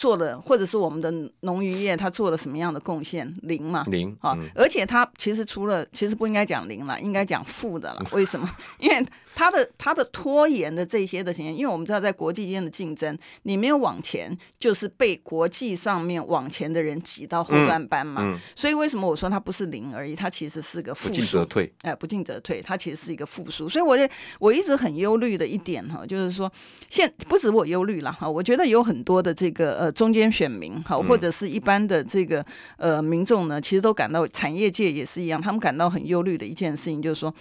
[0.00, 3.30] 做了，或者是我们的农渔业，他做了什么样的贡献？
[3.42, 8.06] 零嘛，零啊，而且他其实除了，其实不应该讲零了，应该讲负的了。
[8.12, 8.50] 为什么？
[8.78, 18.22] 因为他的他的拖延的这些的行为，因为我们知道在国际间的竞争，你没有往前，就是被国际上面往前的人挤到后半班嘛。
[18.24, 20.16] 嗯嗯、所以为什么我说它不是零而已？
[20.16, 21.10] 它其实是个负数。
[21.10, 23.68] 不进则退，哎，不进则退，它其实是一个负数。
[23.68, 24.08] 所以我就
[24.38, 26.50] 我一直很忧虑的一点哈，就是说
[26.88, 29.89] 现不止我忧虑了哈，我觉得有很多的这个呃。
[29.92, 32.44] 中间选民好，或者是一般的这个
[32.76, 37.34] 呃民众呢，其实都感到产业界也是一样，他们感到很忧虑的一件事情，就是说。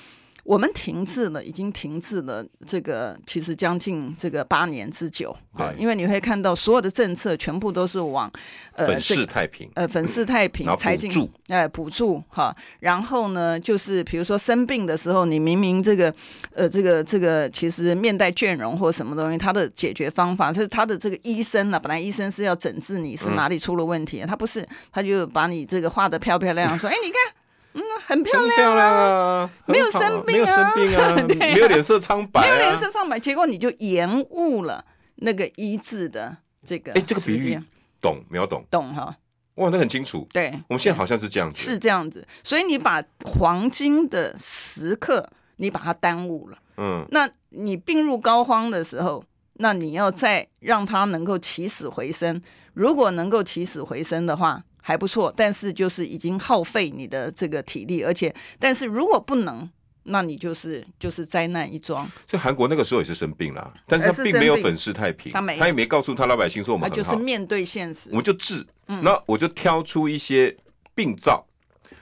[0.50, 2.44] 我们停滞了，已经停滞了。
[2.66, 8.32] 这个其实将近这个八年之久啊，因为你会看到所有的政策全部都是往
[8.74, 16.12] 呃粉饰太平，呃粉饰太平，财经哎补助哈，然后呢就是比如说生病的时候，你明明这个
[16.56, 27.39] 呃这个这个其实面带倦容或什么东西，他的解决方法就是他的这个医生呢、啊，本来医生是要诊治你是哪里出了问题，他不是，他就把你这个画的漂漂亮亮，说哎你看。
[27.74, 34.84] 嗯，很漂亮，漂亮啊，没有生病啊，没有生病啊， 没有脸色苍白，没有脸色苍白，结果你就延误了
[35.18, 36.92] 那个医治的这个。
[36.94, 37.60] 哎，这个比喻
[38.02, 38.66] 懂没有懂？
[38.72, 39.16] 懂哈。
[39.56, 40.26] 哇，那很清楚。
[40.32, 42.26] 对，我们现在好像是这样子，是这样子。
[42.44, 46.58] 所以你把黄金的时刻，你把它耽误了。
[46.78, 49.22] 嗯，那你病入膏肓的时候，
[49.56, 52.42] 那你要再让它能够起死回生。
[52.74, 55.32] 如果能够起死回生的话，还不错。
[55.38, 59.70] 但是就是已经耗费你的这个体力，而且，但是如果不能，
[60.06, 62.10] 那你就是就是灾难一桩。
[62.26, 68.66] 所以韩国那个时候也是生病了，但是他并没有粉饰太平，他没，他也没告诉他老百姓说我们就是面对现实，我们就治。
[68.88, 70.58] 那、嗯、我就挑出一些
[70.96, 71.46] 病灶，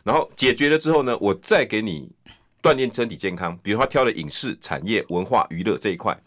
[0.06, 2.10] 然后解决了之后呢，我再给你
[2.64, 3.60] 锻炼身体健康。
[3.62, 6.18] 比如他挑了影视产业、文化娱乐这一块。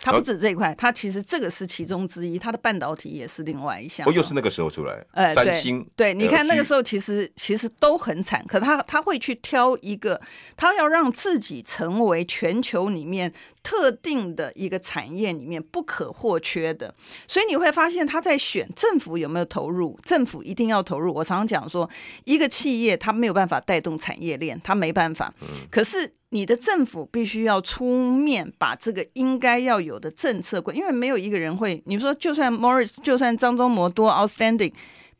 [0.00, 4.08] 它不止这一块，它其实这个是其中之一，它的半导体也是另外一项。
[4.08, 5.82] 哦，又是那个时候出来，呃，三星。
[5.96, 10.20] 对，对，你看那个时候其实其实都很惨，可他他会去挑一个，
[10.56, 16.94] 他要让自己成为全球里面特定的一个产业里面不可或缺的。
[17.26, 21.12] 所以你会发现他在选政府有没有投入，政府一定要投入。
[21.12, 21.88] 我常常讲说，
[22.24, 25.32] 一个企业它没有办法带动产业链，它没办法。
[25.40, 26.12] 嗯，可是。
[26.30, 31.80] 你的政府必须要出面把这个应该要有的政策过，因为没有一个人会。
[31.86, 34.72] 你说，就算 Morris，就算张忠谋多 outstanding，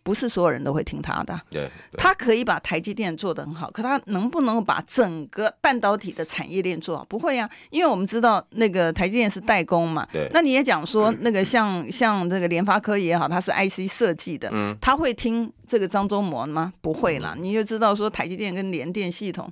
[0.03, 1.41] 不是所有人都会听他的。
[1.49, 7.05] 对，他可以把台积电做得很好，可他能不能把整个半导体的产业链做好？
[7.05, 10.05] 不会呀，因为我们知道那个台积电是代工嘛。
[10.13, 10.29] 对。
[10.33, 16.73] 那你也讲说，那个像像这个联发科也好，它是 IC 设计的，嗯，他会听这个张忠谋吗？
[16.81, 19.49] 不会啦，你就知道说台积电跟联电系统。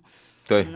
[0.47, 0.67] 对，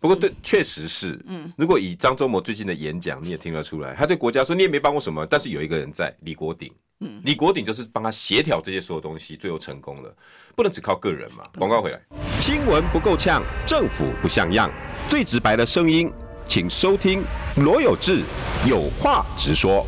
[0.00, 1.18] 不过对，确实是。
[1.26, 6.72] 嗯，如果以张忠谋最近的演讲，你也听得出来，他对国家说你也没帮过什么，但是有一个人在，李国鼎。
[7.00, 10.14] 嗯，李国鼎就是帮他协调这些所有东西，最后成功了。
[10.54, 11.44] 不能只靠个人嘛。
[11.58, 12.00] 广告回来，
[12.40, 14.70] 新闻不够呛，政府不像样，
[15.08, 16.12] 最直白的声音，
[16.46, 17.22] 请收听
[17.56, 18.22] 罗有志
[18.68, 19.86] 有话直说。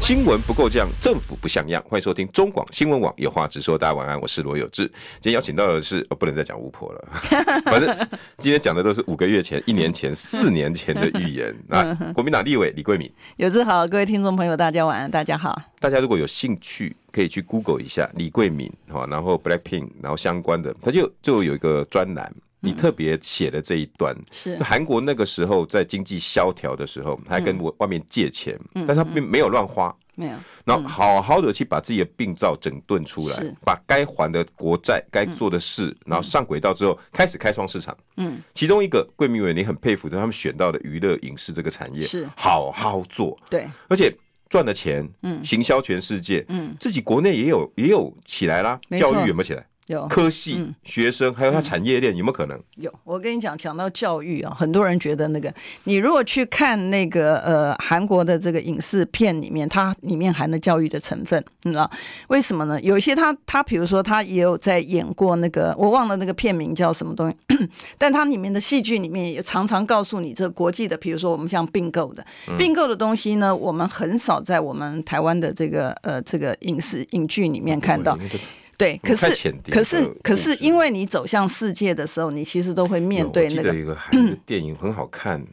[0.00, 1.84] 新闻不够这样，政府不像样。
[1.86, 3.76] 欢迎收听中广新闻网，有话直说。
[3.76, 4.86] 大家晚安，我是罗有志。
[5.20, 7.08] 今天邀请到的是，哦，不能再讲巫婆了。
[7.66, 7.94] 反正
[8.38, 11.54] 今天讲的都是五个月前、一年前、四年前的预言。
[11.68, 15.60] 那国民党立委李桂敏，有志好，各位听众朋友，大家晚安，大家好。
[15.78, 22.32] 大家如果有兴趣，可以去 Google 一下李桂敏，哈，然后 Blackpink，然后相关的，他就就有一个专栏。
[22.60, 24.56] 你特别写的这一段是。
[24.62, 30.32] 韩国那个时候在经济萧条的时候，他还跟我外面借钱，但他并没有乱花，没有，
[30.64, 37.96] 然后好好的去把自己的病灶整顿出来，把该还的国债、该做的事，然后上轨道之后，开始开创市场。
[38.16, 42.28] 嗯，其中一个贵敏委，你很佩服的，他们选到的娱乐影视这个产业是。
[42.36, 44.12] 好好做，对，而且
[44.48, 49.64] 赚了钱，嗯，行销全世界，嗯，自己国内也有也有起来啦，教育有没有起来？
[49.88, 52.58] 有科系、嗯、学生，还有他产业链、嗯、有没有可能？
[52.76, 55.52] 有，我跟你讲，讲到教育啊，很多人觉得那个，
[55.84, 61.90] 你如果去看那个呃韩国的这个影视片里面，它里面含了教育的成分，你知道
[62.28, 62.80] 为什么呢？
[62.82, 67.36] 有一些他他比如说他也有在演过那个，我忘了那个片名叫什么东西，
[67.96, 72.24] 但它里面的戏剧里面也常常告诉你，这国际的，比如说我们像并购的
[72.58, 78.14] 并购的东西呢，我们很少在我们台湾的这个呃这个影视影剧里面看到。
[78.20, 78.38] 嗯
[78.78, 79.26] 对，可是
[79.68, 83.68] 可是可是，因为你走向世界的时候，你其实都会面对那个。
[83.68, 85.44] 我记得一个韩国电影很好看，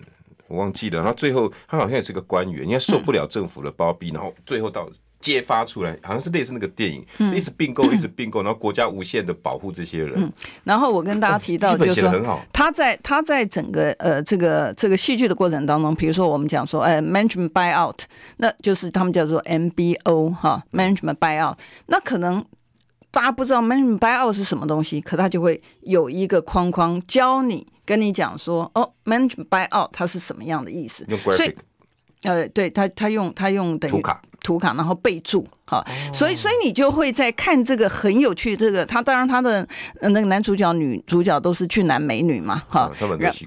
[0.47, 0.99] 我忘记了。
[0.99, 4.87] 然后最后他好像也是个官员，因为受不了政府的包庇，然后最后到
[5.19, 10.31] 揭发出来，好像是类似那个电影，一直并购，一直并购，然后国家无限的保护这些人。
[10.63, 18.01] 然后我跟大家提到，就是说他在他在整个呃这个这个戏剧的过程当中，比如说我们讲说，哎，management buyout，
[18.37, 21.57] 那就是他们叫做 MBO 哈，management buyout，
[21.87, 22.45] 那可能。
[23.15, 31.07] 大家不知道 management buyout 是什么东西，可他就会有一个框框教你，跟你讲说，哦，management buyout 它是什么样的意思。
[31.33, 31.55] 所以，
[32.23, 38.53] 呃，对他，他用他用等于图卡，图卡，然后备注，好，哦、所以，所以你就会在看这个很有趣。
[38.57, 39.65] 这个他当然他的
[40.01, 42.91] 那个男主角、女主角都是俊男美女嘛，哈、哦，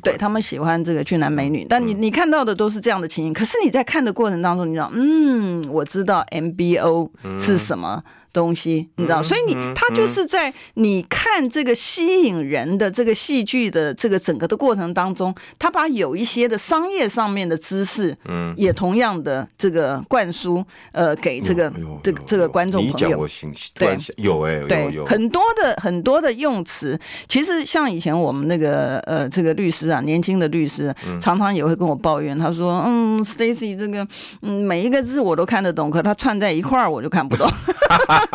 [0.03, 1.67] 对他们喜欢这个俊男美女。
[1.69, 8.03] 但你你看到的都是这样的情形，可是你在看的过程当中，你知道，嗯，我知道 MBO 是什么。
[8.07, 21.73] 嗯东西你知道，所以你他就是在你看这个吸引人的这个戏剧的这个整个的过程当中，他把有一些的商业上面的知识，嗯，也同样的这个灌输呃给这个
[22.03, 23.27] 这个这个观众朋友。
[23.75, 34.07] 对，有哎，对，很多的很多的用词，其实像以前我们那个呃这个律师啊，年轻的律师常常也会跟我抱怨，他说嗯，Stacy 这个
[34.43, 37.49] 嗯每一个字我都看得懂，可他串在一块儿我就看不懂。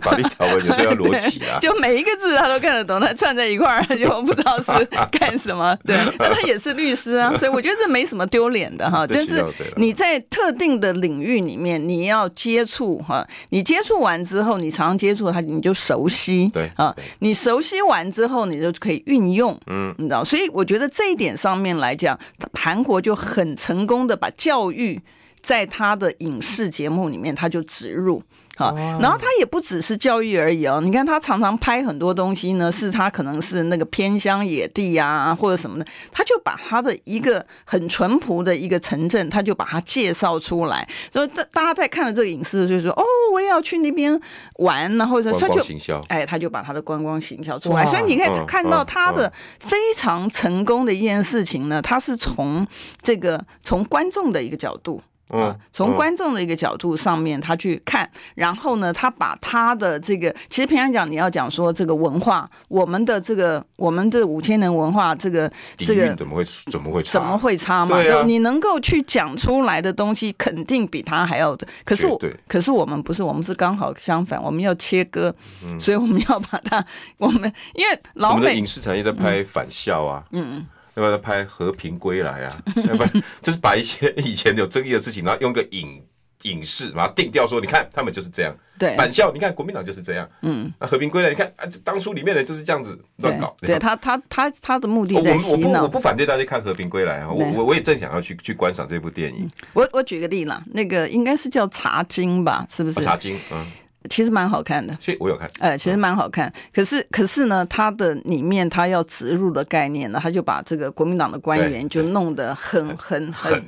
[0.00, 5.76] 法律条文有时候要逻辑啊，就每一个字他都看得懂，他串在一块儿就不知道是干什么。
[5.84, 9.06] 对，那他也是律师啊，所以我觉得这没什么丢脸的哈。
[9.10, 9.44] 但是
[9.76, 16.48] 你在特定的领域里面，你要接触哈，你接触完之后，你常常接触他，你就熟悉。
[16.52, 19.58] 对啊，你熟悉完之后，你就可以运用。
[19.66, 22.18] 嗯，你知道，所以我觉得这一点上面来讲，
[22.54, 25.00] 韩国就很成功的把教育
[25.40, 28.22] 在他的影视节目里面，他就植入。
[28.62, 30.80] 好，然后他也不只是教育而已哦。
[30.82, 40.88] 你看他常常拍很多东西呢，是他可能是那个偏乡野地啊，或者什么的，他就把他的一个很淳朴的一个城镇，他就把它介绍出来。
[41.12, 43.02] 所以大大家在看了这个影视，就说哦，
[43.32, 44.18] 我也要去那边
[44.58, 45.62] 玩，然后他就
[46.08, 47.86] 哎，他就把他的观光行销出来。
[47.86, 52.66] 所以你可以看到他的非常成功的一件事情呢，他是从
[53.02, 55.00] 这个从观众的一个角度。
[55.32, 67.12] 嗯，从观众的一个角度上面，他去看，然后呢，他把他的这个，其实平常讲，你要讲说这个文化，我们的这个，我们这五千年文化，这个这个怎么会怎么会差？
[67.12, 68.02] 怎么会差嘛？
[68.02, 71.66] 对，你能够去讲出来的东西，肯定比他还要的。
[71.84, 75.34] 可是我，可是我们不是，我们是刚好相反，我们要切割，
[75.80, 76.84] 所以我们要把它，
[77.16, 80.66] 我们因为老美影视产业在拍反校啊，嗯嗯。
[80.94, 82.62] 要不要拍和平归来啊？
[82.88, 86.02] 要不然就是把一些 以前有争议的事情，然后用个影
[86.42, 88.56] 影视把它定调，说你看他们就是这样。
[88.78, 90.28] 对，反校，你看国民党就是这样。
[90.40, 93.56] 嗯，那和平归来，你看啊，当初里面的就是这样子乱搞。
[93.60, 95.68] 对，对他，他，他，他的目的在洗脑。
[95.68, 99.48] 我我不我不反对大家看和平归来啊，我我我也正想要去去观赏这部电影。
[99.72, 102.66] 我我举个例啦，那个应该是叫茶经吧？
[102.68, 103.00] 是不是？
[103.00, 103.64] 茶经，嗯。
[104.08, 105.50] 其实蛮好看的，所以我有看。
[105.58, 106.52] 哎，其实蛮好看。
[106.72, 113.62] 可是，可是呢，它的里面它要植入的概念呢，他就把这个国民党的官员就弄得很很很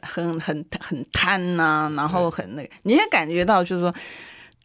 [0.00, 3.94] 很很很贪呐，然后很那个，你也感觉到就是说。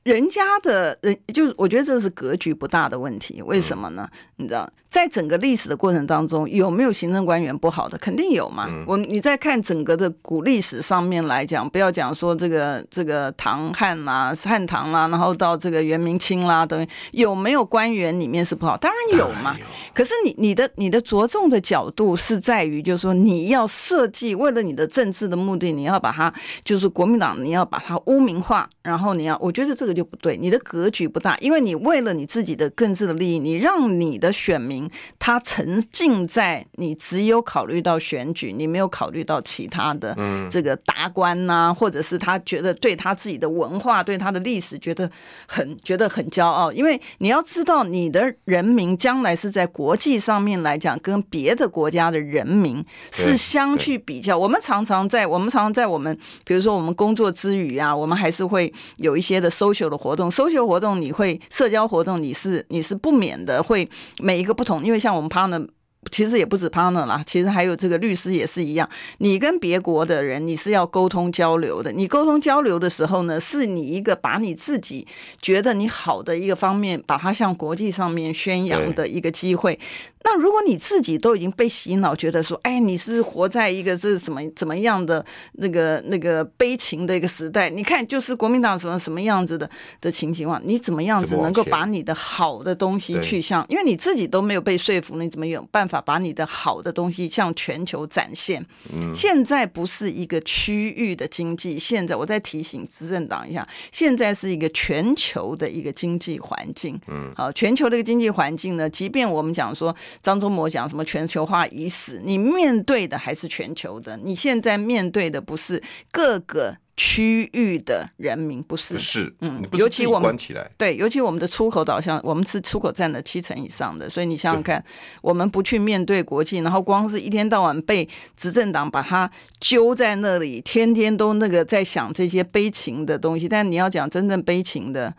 [0.03, 3.41] 人家的人，就是我觉得这是格局不大的问题。
[3.41, 4.07] 为什么呢？
[4.35, 7.97] 你知道，在整个历史的过程当中，有没有行政官员不好的？
[7.97, 8.69] 肯定有嘛。
[8.87, 18.77] 我你在看整个的古历史上面来讲，不要讲说这个这个唐汉啦、汉唐啦，然后到这个元明清啦，等于有没有官员里面是不好？
[18.77, 19.57] 当然有嘛。
[19.93, 26.33] 可是你你的你的着重的角度是在于，就是说你要设计为了你的政治的目的，你要把它
[26.63, 29.95] 就是国民党，你要把它污名化，然后你要，我觉得这个。
[29.95, 34.84] 就不对，你的格局不大，因为你为了你自己的政治的利益，你让你的选民
[35.19, 40.17] 他沉浸在你只有考虑到选举，你没有考虑到其他的
[40.49, 45.09] 这个达官呐、啊，或者是他觉得对他自己的文化、对他的历史觉得
[45.47, 46.71] 很觉得很骄傲。
[46.71, 54.37] 因为你要知道，你的人民将来是在国际上面来讲，跟别的国家的人民是相去比较。
[54.37, 59.85] 我们常常在我们常常在我们比如说我们工作之余啊，我们还是会有一些的 social。
[59.85, 65.65] 的活动，social 活动，你会社交活动，你是你是不免的会每一个不同，因为像我们 partner，
[66.11, 68.89] 其实也不止 partner 啦，其实还有这个律师也是一样，
[69.19, 75.07] 你跟别国的人你是要沟通交流的，你沟通交流的时候呢，是你一个把你自己
[75.41, 79.79] 觉得你好的一个方面，把它向国际上面宣扬的一个机会。
[80.27, 85.23] 那如果你自己都已经被洗脑，觉得说，哎，你是活在一个是什么怎么样的
[85.53, 87.69] 那个那个悲情的一个时代？
[87.69, 89.69] 你看，就是国民党什么什么样子的
[90.01, 90.59] 的情形啊？
[90.65, 93.63] 你怎么样子能够把你的好的东西去向？
[93.69, 98.65] 因为你自己都没有被说服，你怎么有办法把你的好的东西向全球展现？
[98.91, 106.99] 嗯，现在不是一个区域的经济，现在我再提醒执政党一下，现在是一个全球的一个经济环境。
[107.09, 109.95] 嗯，好，全球的一个经济环境呢，即便我们讲说。
[110.21, 112.21] 张忠谋讲什么全球化已死？
[112.23, 114.17] 你面对的还是全球的？
[114.17, 118.97] 你现在面对的不是各个区域的人民，不是？
[118.97, 120.35] 是，嗯，尤其我们
[120.77, 124.83] 对，尤其我们的出口导向，我们是出口占了七成以上的，所以你想想看，
[125.21, 128.07] 我们不去面对国际，然后光是一天到晚被
[128.37, 133.49] 执政党把它揪在那里，天天都那个在想这些悲情的东西。
[133.49, 135.13] 但你要讲真正悲情的。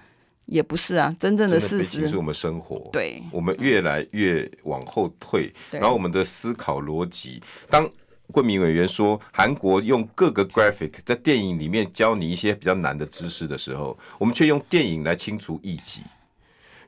[0.47, 7.43] 也不是啊，真正的事实是我们生活，对，我们越来越往后退，然后我们的思考逻辑。
[7.69, 7.89] 当
[8.33, 16.01] 桂民委员说韩国用各个 graphic 在电影里面教你一些比较难的知识的时候，我们却用电影来清除异己，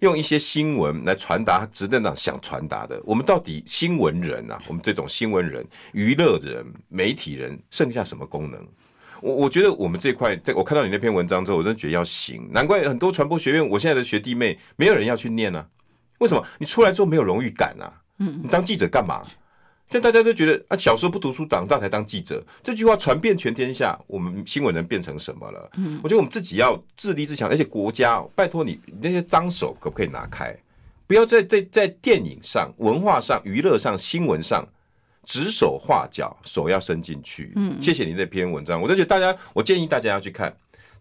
[0.00, 3.00] 用一些新闻来传达执政党想传达的。
[3.04, 8.66] 我们到底新闻人啊，我们这种新闻人、娱乐人、媒体人，剩下什么功能？
[9.20, 12.48] 我我觉得我们这块，在我看到你那篇文章之后，我真的觉得要行。
[12.52, 15.66] 难怪很多传播学院，我现在的学弟妹没有人要去念呢、啊。
[16.18, 16.44] 为什么？
[16.58, 17.92] 你出来之后没有荣誉感啊？
[18.18, 19.22] 嗯，你当记者干嘛？
[19.90, 25.70] 现在大家都觉得啊，小时候不读书，长大才当记者，这句话传遍全天下，我们新闻能变成什么了？
[25.76, 30.54] 嗯，我觉得我们自己要自立自强，而且国家拜托你那些脏手可不可以拿开？
[31.06, 34.68] 不要在在在电影上、文化上、娱乐上、新闻上
[35.28, 37.52] 指手画脚，手要伸进去。
[37.54, 40.50] 嗯，谢谢你那篇文章，我就觉得大家，我建议大家要去看。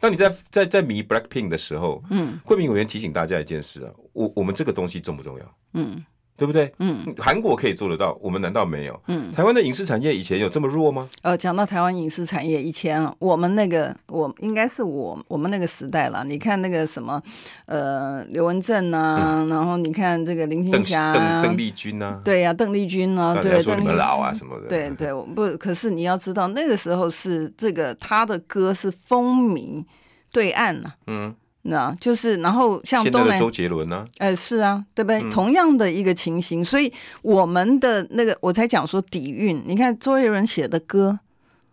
[0.02, 5.58] 当你在在在迷 Blackpink 的时候，嗯，慧明委员提醒大家一件事啊，我我们这个东西重不重要？
[5.76, 6.04] 嗯。
[6.38, 6.72] 对不对？
[6.78, 9.02] 嗯，韩国可以做得到，我们难道没有？
[9.08, 11.10] 嗯，台湾的影视产业以前有这么弱吗？
[11.24, 16.24] 呃，讲到台湾影视产业，以前我们那个，我应该是我我们那个时代了。
[16.24, 17.20] 你看那个什么，
[17.66, 29.84] 呃，刘文正啊，嗯、然后你看这个林青霞、邓邓丽君啊，对呀、啊，邓丽君啊，对，说你们老啊什么的，对对，不，可是你要知道，那个时候是这个他的歌是风靡
[30.32, 31.36] 对岸呐、啊，嗯。
[31.68, 34.08] 那就是，然后像东南周杰伦呢？
[34.18, 35.22] 呃，是啊，对不对？
[35.22, 36.92] 嗯、同样的一个情形，所以
[37.22, 39.62] 我们的那个，我才讲说底蕴。
[39.66, 41.20] 你看周杰伦写的歌，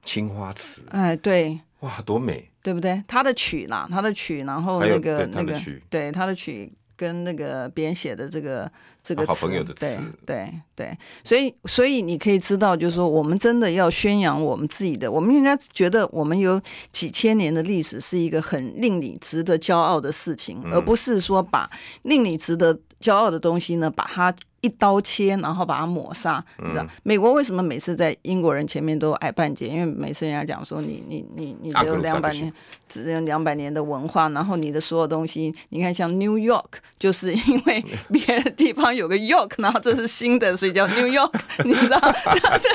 [0.09, 0.81] 《青花瓷》。
[0.91, 3.03] 哎，对，哇，多美，对不对？
[3.07, 6.73] 他的曲啦，他的曲，然后那个那个，对他的曲。
[6.97, 8.71] 跟那个别人写的这个
[9.03, 16.61] 这个词，好朋友的词，对对对，所以所以你可以知道，就是说，我们真的要宣扬我们自己的，我们应该觉得我们有
[16.93, 21.71] 几千年的历史是一个很令你值得骄傲的事情，而不是说把
[22.03, 24.35] 令你值得骄傲的东西呢，把它。
[24.65, 26.87] 一刀切，然后把它抹杀，你知道？
[27.03, 29.69] 美国为什么每次在英国人前面都矮半截？
[29.69, 32.51] 因为每次人家讲说你你你你只有两百年，
[32.89, 36.65] 只有两百年的文化，然后你的所有东西，你看像 New York，
[36.99, 42.01] 就是因为别的地方有个 York，然后这是新的，所以叫 New York，你知道？
[42.35, 42.69] 就是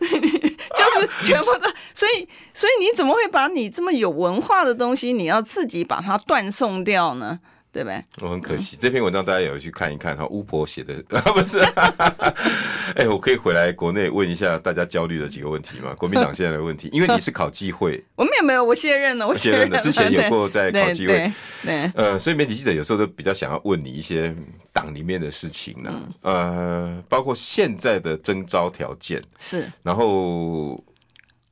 [0.00, 7.38] 就是全部的，所以所以你怎么会把你这么有文化的东西，你要自己把它断送掉呢？
[7.76, 8.02] 对不对？
[8.22, 10.26] 我很可惜，嗯、这篇文章大家也要去看一看哈。
[10.28, 11.58] 巫婆写的啊， 不是？
[12.96, 15.92] 哎、欸，我可以回来国内问一下大家焦虑的几个问题吗？
[16.00, 19.78] 国民党现在的问题，因为你是考机会，我们也没有，我卸任了，我卸任了。
[19.82, 21.30] 之前有过在考机会，
[21.62, 24.34] 对，呃，所以媒体记者有时候都比较想要问你一些
[24.72, 30.82] 党里面的事情呢，嗯、呃，包括现在的征召条件是，然后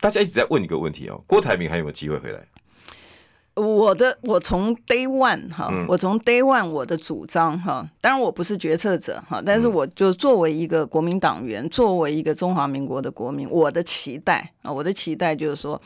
[0.00, 2.40] 大家一直在问一个问题哦，郭台铭还有没有机会回来？
[3.54, 15.80] 我的我从 day one 哈，我从 day one 我的主张哈，当然我不是决策者哈，但是我就作为一个国民党员，作为一个中华民国的国民，我的期待啊，我的期待就是说，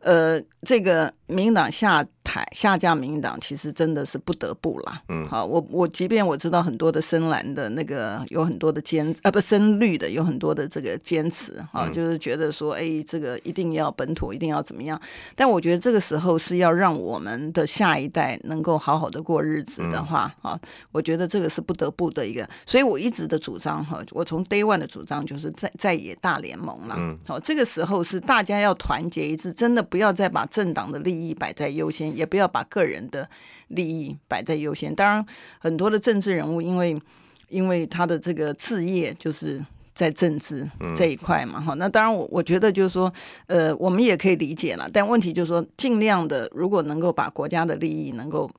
[0.00, 2.06] 呃，这个民进党下。
[2.26, 5.00] 台下架民进党其实真的是不得不啦。
[5.08, 15.00] 嗯，好，我我即便我知道很多的深蓝的那个有很多的坚啊，不深绿的有很多的这个坚持哈，嗯、就是觉得说，哎，这个一定要本土，一定要怎么样？
[15.36, 20.60] 但我觉得这个时候是要让我们的下一代能够好好的过日子的话，哈、嗯，
[20.90, 22.46] 我觉得这个是不得不的一个。
[22.66, 26.96] 所以我一直的主张哈，我从 day one 的主张就是在在野大联盟了。
[26.98, 32.16] 嗯，好，这个时候是大家要团结一致，真的不要再把政党的利益摆在优先。
[32.16, 33.28] 也不要把个人的
[33.68, 34.94] 利益摆在优先。
[34.94, 35.26] 当然，
[35.58, 37.00] 很多的政治人物因为
[37.48, 39.64] 因为他的这个置业就是
[39.94, 41.78] 在政治这一块嘛，哈、嗯。
[41.78, 43.12] 那当然，我我觉得就是说，
[43.46, 44.86] 呃，我们也可以理解了。
[44.92, 48.50] 但问题就是说，尽量的，如果能够把国家的利益能够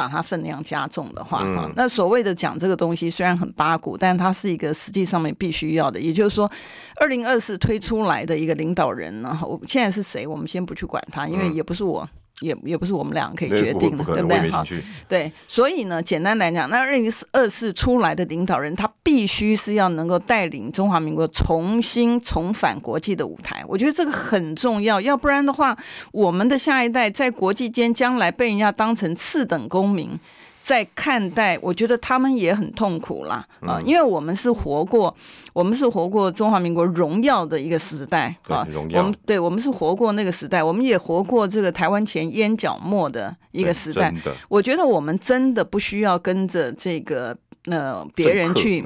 [0.00, 1.72] 把它分量加重的话，哈、嗯。
[1.76, 6.00] 那所谓的讲这个东西虽然很八股，但它是一个实际上面必须要的。
[6.00, 6.50] 也就是说，
[6.98, 10.26] 二零二四推出来的一个领导人呢，我现在是谁？
[10.26, 12.08] 我们先不去管他，因为也不是我。
[12.40, 14.50] 也也不是我们两个可以决定的，对不对？
[14.50, 14.64] 好，
[15.08, 23.64] 对，所以呢，简单来讲，那二零二四出来的领导人，他必须是要能够带领中华民国重新重返国际的舞台。
[23.68, 25.76] 我觉得这个很重要，要不然的话，
[26.12, 30.18] 我们的下一代在国际间将来被人家当成次等公民。
[30.60, 35.14] 在看待，我觉得他们也很痛苦啦啊，因为我们是活过，
[35.54, 44.14] 我们是活过中华民国荣耀的一个时代啊，我们对，我们是活过那个时代，我们也活过这个台湾前烟角末的一个时代。
[44.48, 47.36] 我觉得我们真的不需要跟着这个。
[47.66, 48.84] 那别人去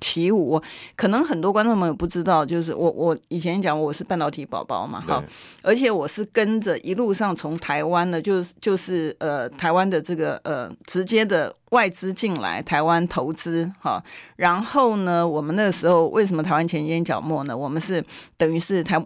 [0.00, 0.60] 起舞，
[0.96, 5.22] 可能很多观众朋友不知道，就是我我以前讲我是半导体宝宝嘛，哈，
[5.62, 14.02] 而且我是跟着一路上从台湾的，就是就是呃台湾的这个呃直接的外资进来台湾投资哈，
[14.34, 17.56] 然后呢，我们那个时候为什么台湾前烟角末呢？
[17.56, 18.04] 我们是
[18.36, 19.00] 等于是台。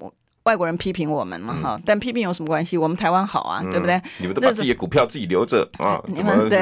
[0.45, 2.78] 外国人批评我们嘛哈，但批评有什么关系？
[2.78, 4.01] 我们台湾好啊，对不对？
[4.18, 6.59] 你们都把自己的股票自己留着啊， 你们对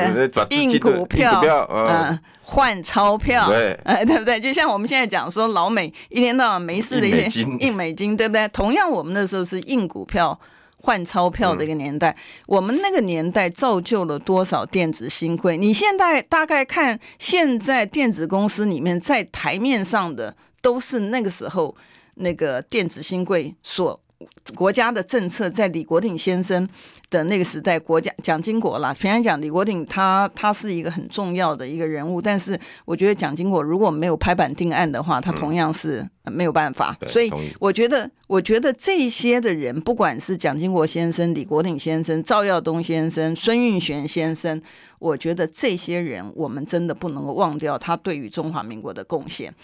[0.50, 1.40] 印股票，
[1.72, 4.40] 嗯，换钞票，对，哎，对不对？
[4.40, 8.48] 就像我们现在讲说，老美一天到晚没事的印印 美金，对不对？
[8.48, 10.38] 同样，我们那时候是印股票
[10.78, 12.16] 换钞票的一个年代。
[12.46, 15.56] 我们那个年代造就了多少电子新贵？
[15.56, 21.76] 你现在大概看，现在电子公司里面在台面上的，都是那个时候
[22.18, 24.00] 那个电子新贵所。
[24.54, 26.68] 国家的政策在李国鼎先生
[27.10, 36.96] 的那个时代，国家蒋经国啦，平常讲李国鼎他他是一个很重要的一个人物，但是我觉得蒋经国如果没有拍板定案的话，他同样是没有办法。
[37.00, 44.60] 嗯、所以我觉得，我觉得这些的人，不管是蒋经国先生、李国鼎先生、赵耀东先生、孙运璇先生，
[44.98, 49.54] 我觉得这些人，我们真的不能够忘掉他对于中华民国的贡献。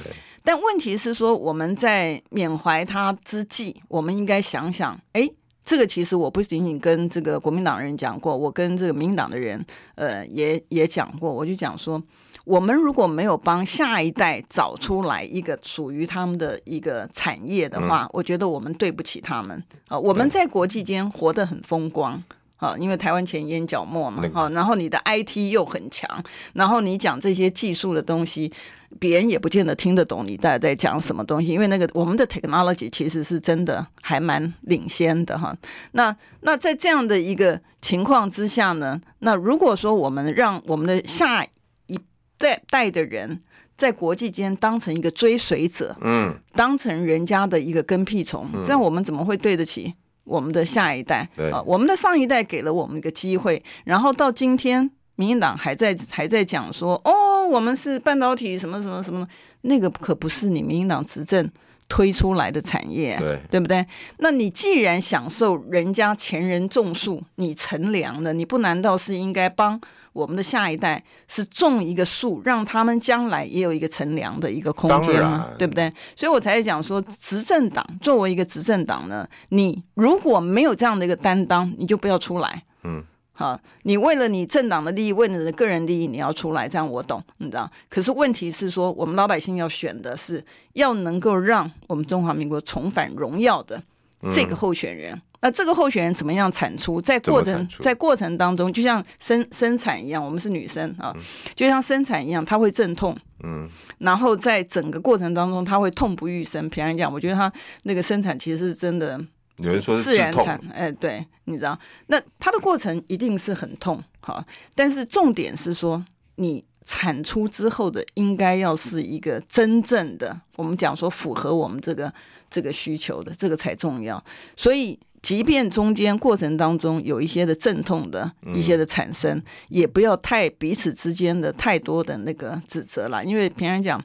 [0.42, 5.28] 但问题是说，我们在缅怀他之际，我们应该想想，哎，
[5.64, 11.32] 这个其实我不仅仅跟这个国民党人讲过，我跟这个民进党的人，呃，也也讲过。
[11.32, 12.02] 我就讲说，
[12.44, 19.98] 我们如果没有帮下一代找出来一个属于他们的一个产业的话，嗯、我觉得我们对不起他们啊。
[19.98, 22.22] 我们在国际间活得很风光。
[22.56, 26.08] 啊，因为台湾钱淹脚目嘛，好，然后你的 IT 又很强，
[26.54, 28.50] 然后你讲这些技术的东西，
[28.98, 35.56] 别人也不见得听得懂你大概在讲什么东西，因为那个我们的 technology 其实是真的还蛮领先的哈。
[35.92, 41.44] 那那在这样的一个情况之下呢，那如果说我们让我们的下
[41.86, 41.98] 一
[42.38, 43.40] 代代的人
[43.76, 49.94] 在国际间当成一个追随者，嗯，当成人家的一个跟屁虫，这样我们怎么会对得起？
[50.24, 59.26] 我们的下一代，对啊，我们的上一代给了我们一个机会，然后到今天，民进党还在还在讲说，哦，我们是半导体什么什么什么，
[59.62, 61.48] 那个可不是你民进党执政
[61.88, 63.86] 推出来的产业，对对不对？
[64.18, 69.80] 那你既然享受人家前人种树，你乘凉了，你不难道是应该帮？
[70.14, 75.92] 我们的下一代是种一个树，让他们将来也有一个乘凉的一个空间吗，对不对？
[76.14, 82.62] 所以我才讲说，执政党作为一个执政党呢，你如果没有这样的一个担当，你就不要出来。
[82.84, 83.02] 嗯，
[83.36, 87.68] 好，你为了你政党的利益，为了你的个人利益，你要出来，这样我懂，你知道？
[87.90, 90.42] 可是问题是说，我们老百姓要选的是
[90.74, 93.82] 要能够让我们中华民国重返荣耀的
[94.30, 95.14] 这个候选人。
[95.14, 97.02] 嗯那这个候选人怎么样产出？
[97.02, 101.14] 在过程在过程当中，就像生生产一样，我们是女生啊，
[101.54, 103.68] 就像生产一样，她会阵痛，嗯，
[103.98, 106.66] 然后在整个过程当中，她会痛不欲生。
[106.70, 109.20] 平常讲，我觉得她那个生产其实是真的，
[109.56, 111.78] 有人说是自然产，哎，对，你知道，
[112.08, 114.44] 那它的过程一定是很痛，哈，
[114.74, 116.04] 但是重点是说，
[116.36, 122.12] 你产出之后的应该要是一个真正的，我们讲说符合我们这个
[122.50, 124.24] 这个需求的，这个才重要，
[124.56, 124.98] 所以。
[125.24, 133.98] 即便中间过程当中有一些的阵痛的一些的产生，嗯、也不要太彼此之间的太多的那个指责了，因为平常讲，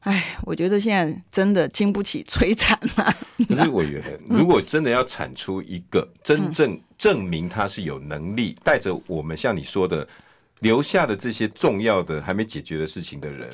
[0.00, 3.14] 哎，我觉得现在真的经不起摧残了。
[3.48, 10.06] 可是委员，如果真的要产出一个真正证明他是有能力带着我们像你说的
[10.60, 13.50] 留下的这些重要的还没解决的事情的人，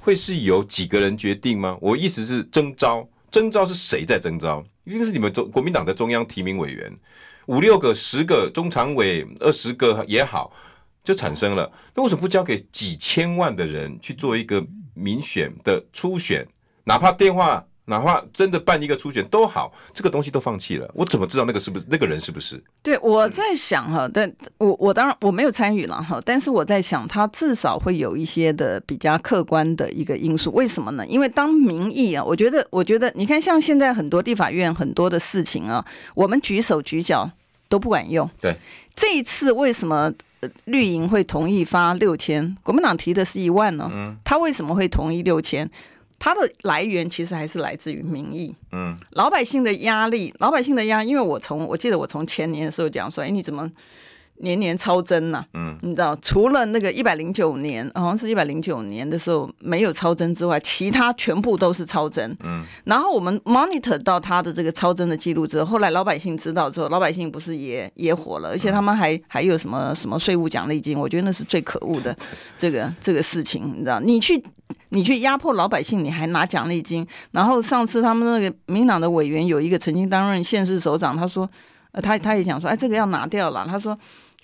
[0.00, 1.78] 会是由几个人决定吗？
[1.80, 4.64] 我意思是征召，征召是谁在征召？
[4.84, 6.92] 一定是你们中国民党的中央提名委员，
[7.46, 10.52] 五六个、十个中常委、二十个也好，
[11.04, 11.70] 就产生了。
[11.94, 14.64] 那为什么不交给几千万的人去做一个
[14.94, 16.46] 民选的初选？
[16.84, 17.64] 哪怕电话。
[17.86, 22.62] 哪怕真的办一个初选都好，这个东西都放弃了，我怎么知道那个是不是那个人是不是？
[22.84, 30.52] 对，我在想哈，但我我当然我没有参与了哈，但是我在想，他至少会有一些的比较客观的一个因素。
[30.52, 31.04] 为什么呢？
[31.08, 35.84] 因为当民意啊，我觉得，我觉得，你看，像现在很多地法院很多的事情啊，
[36.14, 37.28] 我们举手举脚
[37.68, 38.30] 都不管用。
[38.40, 38.56] 对，
[38.94, 40.12] 这一次为什么
[40.64, 42.56] 绿营会同意发六千？
[42.62, 43.90] 国民党提的是一万呢？
[43.92, 45.70] 嗯，他为什么会同意六千？
[46.18, 53.66] 它的来源其实还是来自于民意，嗯，老百姓的压力，老百姓的压，因为我从我记得我从前年的时候讲说，哎，你怎么
[54.40, 55.44] 年年超增呢？
[55.54, 62.36] 嗯，你知道，除了那个一百零九年，好像是一百零九年的时候没有超增之外，其他全部都是超增。
[62.42, 72.16] 嗯，然后我们 monitor 到他的这个超增的记录之后，后来老百姓知道之后，老百姓不是也也火了，而且他们还还有什么什么税务奖励金，我觉得那是最可恶的
[72.58, 74.42] 这个这个事情，你知道，你去。
[74.90, 77.04] 你去压迫老百姓，你还拿奖励金？
[77.32, 81.48] 然后上次他们那个民党的委员有一个曾经担任县市首长，他说，
[81.90, 83.66] 呃，他他也讲说，哎，这个要拿掉了。
[83.68, 83.96] 他说，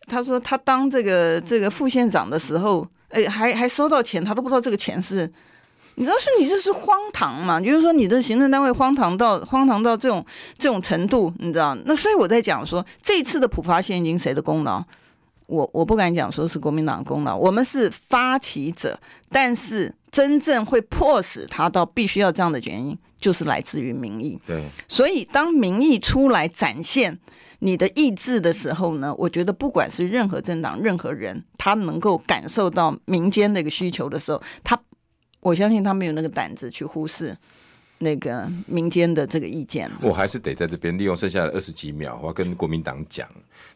[0.07, 5.31] 他说他当这个这个副县长的时候，哎，还还收到钱，他都不知道这个钱是，
[5.97, 7.61] 你知道是你这是荒唐嘛？
[7.61, 10.25] 就是说你的行政单位荒唐到荒唐到这种
[10.57, 11.77] 这种程度，你知道？
[11.85, 14.83] 那所以我在讲说，这一次的普发现金谁的功劳？
[15.47, 18.99] 我我不敢讲说是国民党的功劳，我们是发起者，
[19.31, 19.95] 但是。
[20.13, 24.41] 真正会迫使他到必须要这样的原因，就是来自于民意。
[24.47, 27.19] 对，所以当民意出来展现
[27.61, 34.79] 你的意志的时候呢，我觉得不管是任何政党、任何人，他能够感受到民间那个需求的时候，他
[35.41, 37.37] 我相信他没有那个胆子去忽视
[37.99, 39.91] 那个民间的这个意见。
[40.03, 43.27] 我还是得在这边利用剩下的二十几秒，我要跟国民党讲：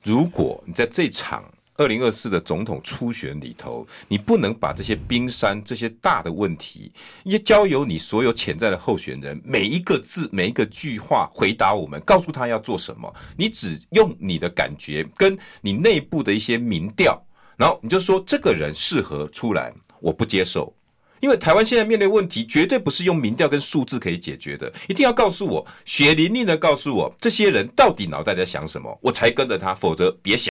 [0.02, 1.44] 如果你在这场
[1.76, 6.92] 二零二四的总统初选里头，你不能把这些冰山、这些大的问题，
[7.24, 13.10] 也交由你所有潜在的候选人，每一个字、每一个句话回答我们，告诉他要做什么。
[13.36, 17.18] 你只用你的感觉跟你内部的一些民调，
[17.56, 20.74] 然后你就说这个人适合出来，我不接受。
[21.20, 30.48] 因为台湾现在面对问题，绝对不是用民调跟数字可以解决的，一定要告诉我，血淋淋的告诉我，这些人到底脑袋在想什么，我才跟着他，否则别想。